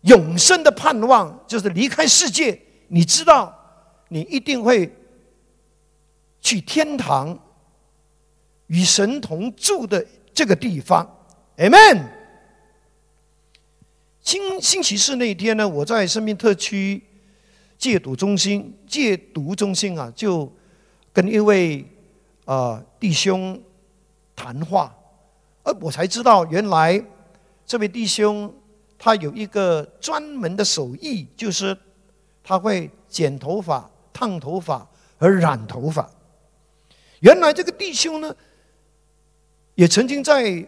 [0.00, 3.56] 永生的盼望，就是离开世界，你知道，
[4.08, 4.92] 你一定会
[6.40, 7.38] 去天堂，
[8.72, 11.06] 与神同住的这个地方。
[11.58, 12.08] Amen。
[14.22, 17.02] 星星期四那一天呢，我在生命特区
[17.76, 20.50] 戒毒中心，戒毒中心啊，就
[21.12, 21.84] 跟一位
[22.46, 23.60] 啊弟兄
[24.34, 24.96] 谈话，
[25.64, 27.04] 而我才知道，原来
[27.66, 28.50] 这位弟兄
[28.98, 31.76] 他有一个专门的手艺，就是
[32.42, 36.08] 他会剪头发、烫头发和染头发。
[37.20, 38.34] 原来这个弟兄呢，
[39.74, 40.66] 也曾经在。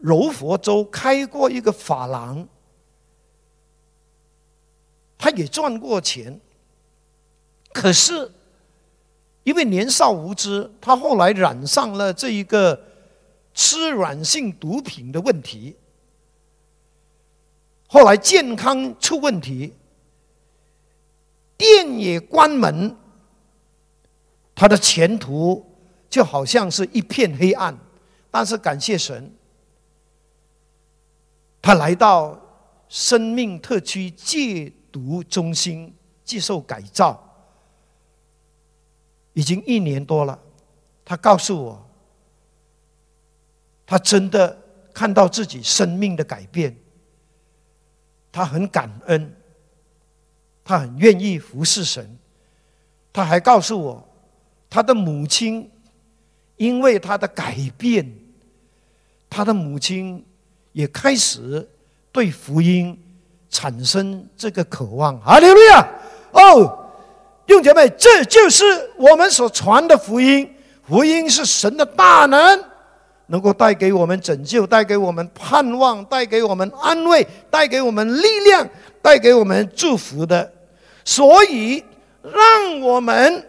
[0.00, 2.46] 柔佛州开过一个发廊，
[5.16, 6.38] 他也赚过钱，
[7.72, 8.30] 可是
[9.44, 12.78] 因为年少无知，他后来染上了这一个
[13.54, 15.74] 吃软性毒品的问题，
[17.86, 19.72] 后来健康出问题，
[21.56, 22.94] 店也关门，
[24.54, 25.64] 他的前途
[26.10, 27.74] 就好像是一片黑暗，
[28.34, 29.32] 但是感谢神。
[31.62, 32.36] 他来到
[32.88, 37.22] 生命特区戒毒中心接受改造，
[39.34, 40.36] 已经一年多了。
[41.04, 41.90] 他告诉我，
[43.86, 44.60] 他真的
[44.92, 46.76] 看到自己生命的改变，
[48.32, 49.32] 他很感恩，
[50.64, 52.18] 他很愿意服侍神。
[53.12, 54.08] 他还告诉我，
[54.68, 55.70] 他的母亲
[56.56, 58.12] 因为他的改变，
[59.34, 60.24] 他的母亲。
[60.74, 61.64] 也开始
[62.10, 62.98] 对福音
[63.48, 65.16] 产生这个渴望。
[65.20, 65.88] 哈利路亚！
[66.32, 66.90] 哦，
[67.46, 68.64] 弟兄姐妹，这就是
[68.96, 70.52] 我们所传的福音。
[70.84, 72.64] 福音是神的大能，
[73.28, 78.68] 能够带给我们拯救，带给我们盼望，带给我们安慰，带给我们力量，
[79.00, 80.52] 带给我们祝福的。
[81.04, 81.84] 所以，
[82.20, 83.48] 让我们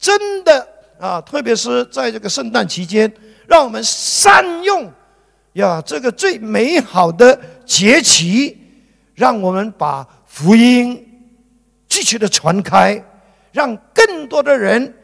[0.00, 0.66] 真的
[0.98, 3.08] 啊，特别是在这个圣诞期间，
[3.46, 4.92] 让我们善用。
[5.56, 8.56] 呀，这个最美好的节期，
[9.14, 11.02] 让我们把福音
[11.88, 13.02] 继续的传开，
[13.52, 14.94] 让更多的人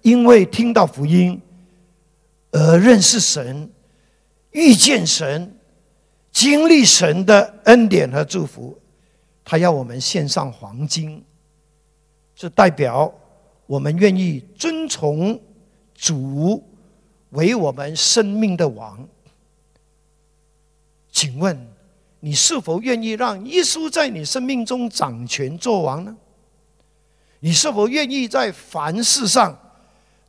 [0.00, 1.38] 因为听到福音
[2.52, 3.70] 而认识神、
[4.52, 5.54] 遇见神、
[6.32, 8.78] 经历神的恩典和祝福。
[9.44, 11.22] 他要我们献上黄金，
[12.34, 13.12] 是代表
[13.66, 15.38] 我们愿意遵从
[15.94, 16.62] 主
[17.30, 19.06] 为我们生命的王。
[21.18, 21.58] 请问，
[22.20, 26.16] 你是否愿意让耶稣在你生命中掌权作王呢？
[27.40, 29.58] 你是否愿意在凡事上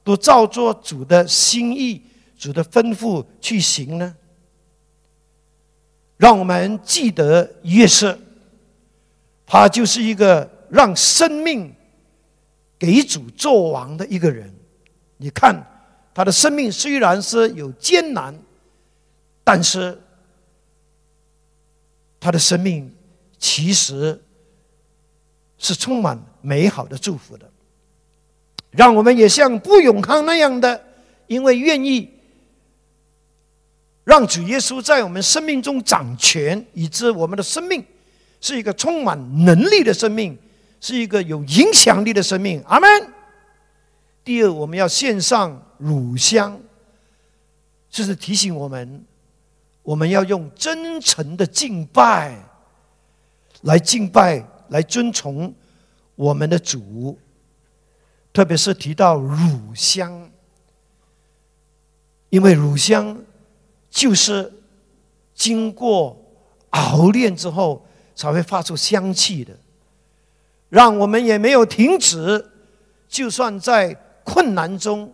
[0.03, 2.01] 都照做主的心意、
[2.39, 4.15] 主的吩咐去行呢？
[6.17, 8.17] 让我们记得约瑟，
[9.45, 11.71] 他就是一个让生命
[12.79, 14.51] 给主作王的一个人。
[15.17, 15.55] 你看，
[16.15, 18.35] 他的生命虽然是有艰难，
[19.43, 19.95] 但是。
[22.20, 22.93] 他的生命
[23.38, 24.22] 其实
[25.57, 27.49] 是充满美好的祝福的，
[28.72, 30.84] 让我们也像布永康那样的，
[31.28, 32.09] 因为愿意
[34.03, 37.86] 让主耶稣在我们生命中掌权，以致我们的生命
[38.41, 40.38] 是一个充满能力的生命，
[40.82, 42.61] 是一个有影响力的生命。
[42.67, 42.89] 阿门。
[44.24, 46.59] 第二，我们要献上乳香，
[47.89, 49.05] 就是提醒我们。
[49.82, 52.38] 我们要用真诚的敬拜
[53.61, 55.53] 来敬拜，来尊崇
[56.15, 57.17] 我们的主。
[58.32, 60.30] 特别是提到乳香，
[62.30, 63.19] 因为乳香
[63.89, 64.53] 就是
[65.34, 66.15] 经过
[66.69, 67.84] 熬炼之后
[68.15, 69.57] 才会发出香气的，
[70.69, 72.51] 让我们也没有停止。
[73.07, 73.91] 就算在
[74.23, 75.11] 困难中、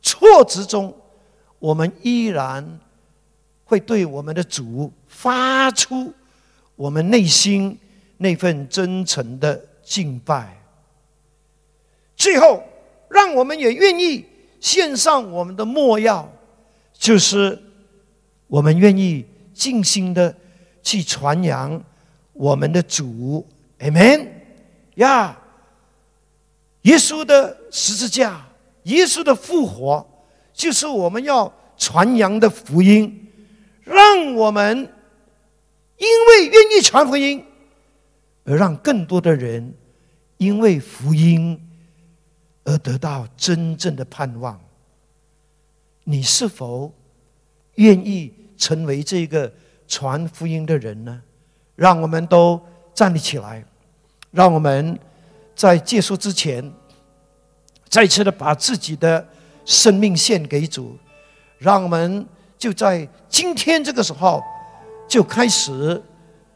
[0.00, 0.96] 挫折中，
[1.58, 2.78] 我们依然。
[3.72, 6.12] 会对我们的主发出
[6.76, 7.78] 我们内心
[8.18, 10.62] 那份真诚的敬拜。
[12.14, 12.62] 最后，
[13.08, 14.26] 让我们也愿意
[14.60, 16.30] 献上我们的末药，
[16.92, 17.58] 就是
[18.46, 20.36] 我们愿意尽心的
[20.82, 21.82] 去传扬
[22.34, 23.46] 我们的主。
[23.78, 24.28] Amen
[24.96, 25.40] 呀！
[26.82, 28.46] 耶稣的十字架，
[28.82, 30.06] 耶稣的复活，
[30.52, 33.21] 就是我们要传扬的福音。
[33.84, 34.76] 让我们
[35.96, 37.44] 因为愿意传福音，
[38.44, 39.74] 而让更多的人
[40.36, 41.60] 因为福音
[42.64, 44.60] 而得到真正的盼望。
[46.04, 46.92] 你是否
[47.74, 49.52] 愿意成为这个
[49.88, 51.22] 传福音的人呢？
[51.74, 52.60] 让我们都
[52.94, 53.64] 站立起来，
[54.30, 54.98] 让我们
[55.54, 56.72] 在结束之前，
[57.88, 59.28] 再次的把自己的
[59.64, 60.96] 生命献给主，
[61.58, 62.24] 让我们。
[62.62, 64.40] 就在今天这个时候，
[65.08, 66.00] 就开始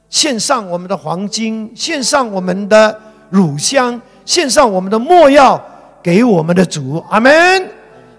[0.08, 2.96] 献上我们的黄金，献上我们的
[3.28, 5.60] 乳香，献上我们的墨药
[6.00, 7.04] 给我们的主。
[7.10, 7.68] 阿门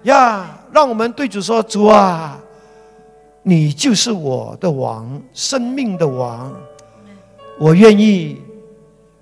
[0.03, 0.59] 呀！
[0.73, 2.37] 让我们对主说：“主啊，
[3.41, 6.53] 你就是我的王，生命的王。
[7.57, 8.41] 我愿意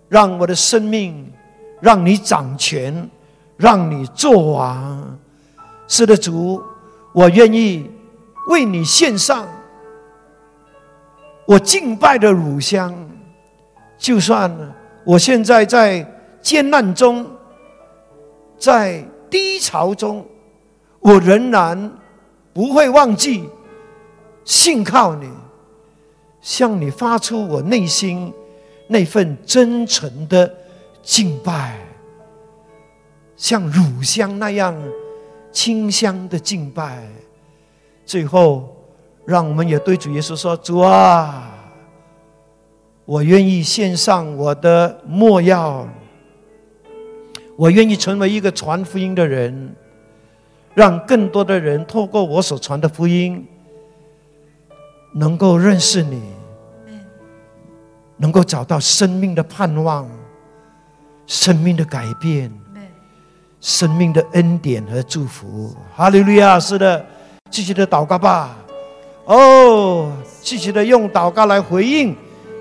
[0.09, 1.31] 让我的生命
[1.79, 3.07] 让你掌权，
[3.57, 5.19] 让你做王。
[5.87, 6.59] 是的，主，
[7.13, 7.87] 我愿意。”
[8.47, 9.47] 为你献上
[11.47, 12.93] 我敬拜的乳香，
[13.97, 14.51] 就算
[15.03, 16.05] 我现在在
[16.41, 17.25] 艰难中，
[18.57, 20.25] 在低潮中，
[20.99, 21.91] 我仍然
[22.53, 23.49] 不会忘记
[24.43, 25.29] 信靠你，
[26.41, 28.33] 向你发出我内心
[28.87, 30.51] 那份真诚的
[31.03, 31.77] 敬拜，
[33.35, 34.75] 像乳香那样
[35.51, 37.07] 清香的敬拜。
[38.05, 38.69] 最后，
[39.25, 41.51] 让我们也对主耶稣说：“主啊，
[43.03, 45.87] 我愿意献上我的墨药，
[47.55, 49.75] 我愿意成为一个传福音的人，
[50.75, 53.43] 让更多的人透过我所传的福音，
[55.15, 56.21] 能够认识你，
[58.17, 60.07] 能够找到生命的盼望，
[61.25, 62.51] 生命的改变，
[63.59, 65.75] 生命的恩典和祝福。
[65.95, 66.59] 哈利路亚！
[66.59, 67.03] 是的。”
[67.55, 68.53] 继续的祷告吧，
[69.23, 72.13] 哦，继续的用祷告来回应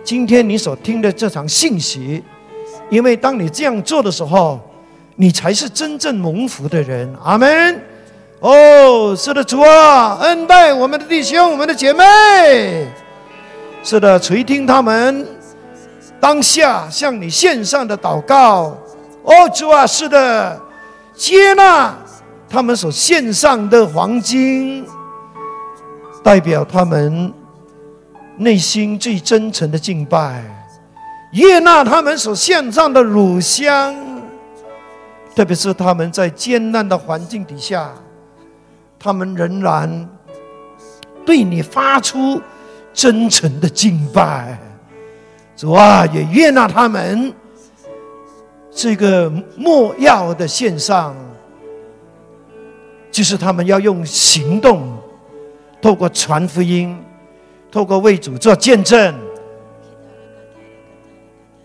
[0.05, 2.23] 今天你所听的这场信息，
[2.91, 4.61] 因为当你这样做的时候，
[5.17, 7.13] 你才是真正蒙福的人。
[7.25, 7.83] 阿门。
[8.39, 12.87] 哦，是的，主啊，恩待我们的弟兄、我们的姐妹。
[13.83, 15.27] 是的，垂听他们
[16.21, 18.79] 当下向你献上的祷告。
[19.25, 20.61] 哦，主啊，是的，
[21.17, 21.93] 接纳。
[22.55, 24.87] 他们所献上的黄金，
[26.23, 27.35] 代表他们
[28.37, 30.41] 内心最真诚的敬拜；
[31.33, 33.93] 悦纳他们所献上的乳香，
[35.35, 37.91] 特别是他们在艰难的环境底下，
[39.01, 40.09] 他们仍然
[41.27, 42.41] 对你发出
[42.93, 44.57] 真诚的敬拜。
[45.57, 47.35] 主啊，也悦纳他们
[48.71, 51.17] 这个莫要的献上。
[53.15, 54.93] 就是他们要用行动，
[55.81, 57.01] 透过传福音，
[57.71, 59.15] 透过为主做见证，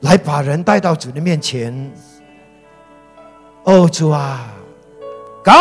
[0.02, 1.92] 来把人带到主的面前。
[3.64, 4.46] 哦，主啊，
[5.44, 5.52] 高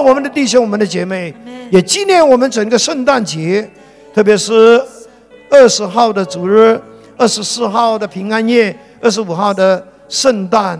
[0.00, 1.32] 我我们的弟兄、我们的姐妹，
[1.70, 3.70] 也纪念我们整个圣诞节，
[4.12, 4.84] 特别是
[5.48, 6.80] 二十号的主日、
[7.16, 10.76] 二十四号的平安夜、二十五号的圣诞。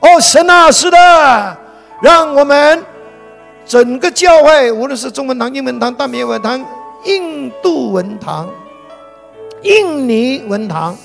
[0.00, 1.58] 哦，神啊，是的，
[2.00, 2.82] 让我们
[3.68, 6.58] 整个教会，无论是中文堂、英文堂、大明文堂、
[7.04, 8.48] 印度文堂、
[9.62, 10.96] 印尼文堂，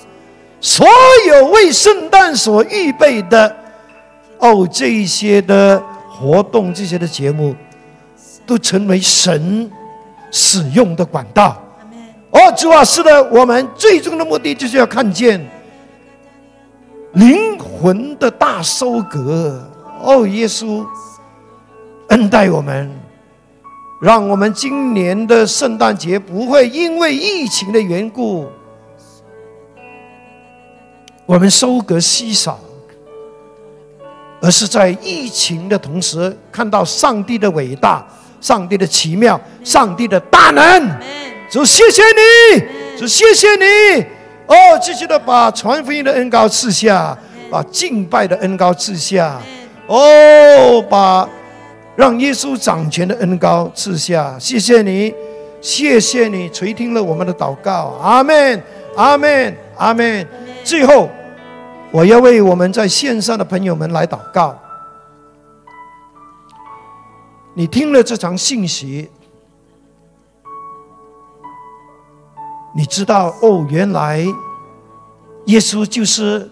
[0.61, 0.87] 所
[1.27, 3.53] 有为圣诞所预备的。
[4.39, 7.53] 哦，这一些的活动，这些的节目，
[8.45, 9.69] 都成为神
[10.31, 11.61] 使用的管道。
[12.31, 15.45] 哦，主啊，是的，我们最终的目的就是要看见
[17.13, 19.69] 灵魂的大收割。
[20.01, 20.85] 哦，耶稣
[22.13, 22.91] 恩待我们，
[23.99, 28.47] 让我们今年的圣诞节不会因为疫情的缘故，
[31.25, 32.59] 我们收割稀少。
[34.39, 38.05] 而是在疫情的同时，看到上帝的伟大、
[38.39, 40.63] 上帝的奇妙、上帝的大能。
[41.49, 44.05] 主，谢谢你，主，谢谢你。
[44.45, 47.17] 哦，继续的把传福音的恩高赐下，
[47.49, 49.41] 把敬拜的恩高赐下。
[49.87, 51.27] 哦，把
[51.95, 54.37] 让耶稣掌权的恩高赐下。
[54.39, 55.13] 谢谢你，
[55.61, 57.97] 谢谢你垂听了我们的祷告。
[58.01, 58.63] 阿门，
[58.95, 60.27] 阿门，阿门。
[60.63, 61.09] 最后。
[61.91, 64.59] 我要为我们在线上的朋友们来祷告。
[67.53, 69.11] 你听了这场信息，
[72.75, 74.25] 你知道哦，原来
[75.45, 76.49] 耶稣就是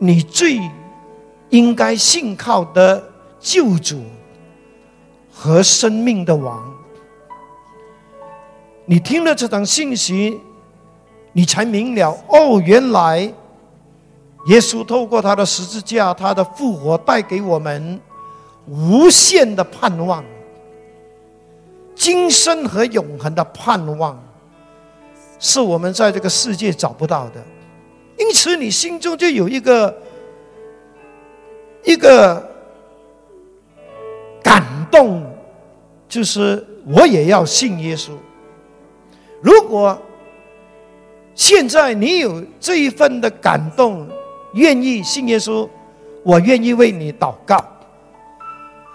[0.00, 0.58] 你最
[1.50, 3.02] 应该信靠的
[3.38, 4.02] 救主
[5.30, 6.72] 和生命的王。
[8.86, 10.40] 你听了这场信息。
[11.32, 13.20] 你才明了哦，原来
[14.46, 18.00] 耶稣透过他的十字架、他的复活，带给我们
[18.66, 20.24] 无限的盼望，
[21.94, 24.20] 今生和永恒的盼望，
[25.38, 27.40] 是我们在这个世界找不到的。
[28.18, 29.96] 因此，你心中就有一个
[31.84, 32.48] 一个
[34.42, 35.22] 感动，
[36.08, 38.10] 就是我也要信耶稣。
[39.40, 39.96] 如果
[41.34, 44.06] 现在你有这一份的感动，
[44.52, 45.68] 愿意信耶稣，
[46.22, 47.64] 我愿意为你祷告，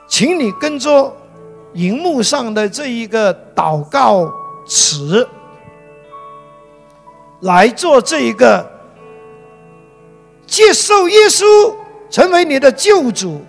[0.08, 1.12] 请你跟着
[1.74, 4.32] 荧幕上的这一个祷告
[4.68, 5.28] 词
[7.42, 8.72] 来做这一个
[10.46, 11.74] 接受耶稣
[12.16, 13.44] 成为你的救主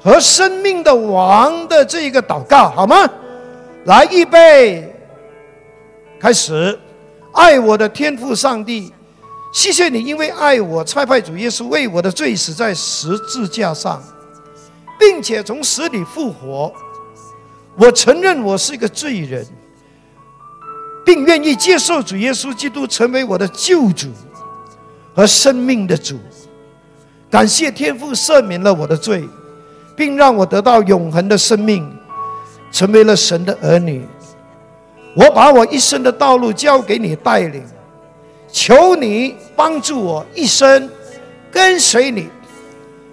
[0.00, 3.10] 和生命的王的这一个祷告，好吗？
[3.86, 4.94] 来，预备，
[6.20, 6.78] 开始。
[7.32, 8.92] 爱我的天父上帝，
[9.52, 14.00] 谢谢你，因为爱我，差派主耶稣为我的罪死在十字架上，
[14.96, 16.72] 并且从死里复活。
[17.76, 19.44] 我承认我是一个罪人，
[21.04, 24.06] 并愿意接受主耶稣基督成为我的救主
[25.12, 26.20] 和生命的主。
[27.34, 29.28] 感谢天父赦免了我的罪，
[29.96, 31.84] 并让我得到永恒的生命，
[32.70, 34.06] 成为了神的儿女。
[35.16, 37.60] 我把我一生的道路交给你带领，
[38.52, 40.88] 求你帮助我一生
[41.50, 42.28] 跟随你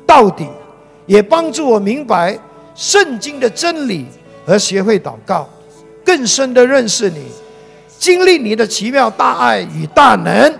[0.05, 0.47] 到底，
[1.07, 2.37] 也帮助我明白
[2.75, 4.05] 圣经的真理
[4.45, 5.49] 和学会祷告，
[6.05, 7.23] 更深的认识你，
[7.97, 10.53] 经历你的奇妙大爱与大能。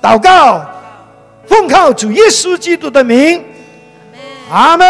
[0.00, 0.64] 祷告，
[1.46, 3.44] 奉靠主耶稣基督的名，
[4.50, 4.86] 阿门。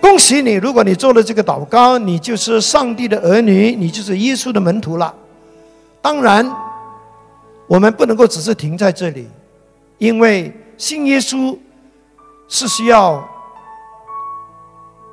[0.00, 0.52] 恭喜你！
[0.52, 5.12] 如果你做了这个祷告，你就是上帝的儿女，你就是耶稣的门徒了。
[6.02, 6.48] 当然，
[7.66, 9.26] 我们不能够只是停在这里，
[9.96, 11.56] 因为信耶稣
[12.48, 13.26] 是需要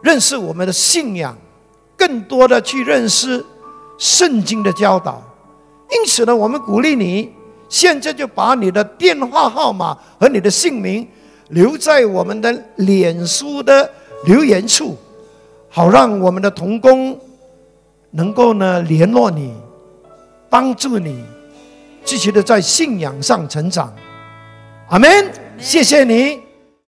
[0.01, 1.37] 认识我们的信仰，
[1.95, 3.43] 更多的去认识
[3.97, 5.23] 圣经的教导。
[5.91, 7.31] 因此呢，我们鼓励你
[7.69, 11.07] 现在就把你的电话号码和你的姓名
[11.49, 13.89] 留在我们的脸书的。
[14.25, 14.95] 留言处，
[15.67, 17.19] 好让我们的童工
[18.11, 19.51] 能够呢联络你，
[20.47, 21.25] 帮助你
[22.05, 23.91] 继续的在信仰上成长。
[24.89, 25.09] 阿门！
[25.57, 26.50] 谢谢你。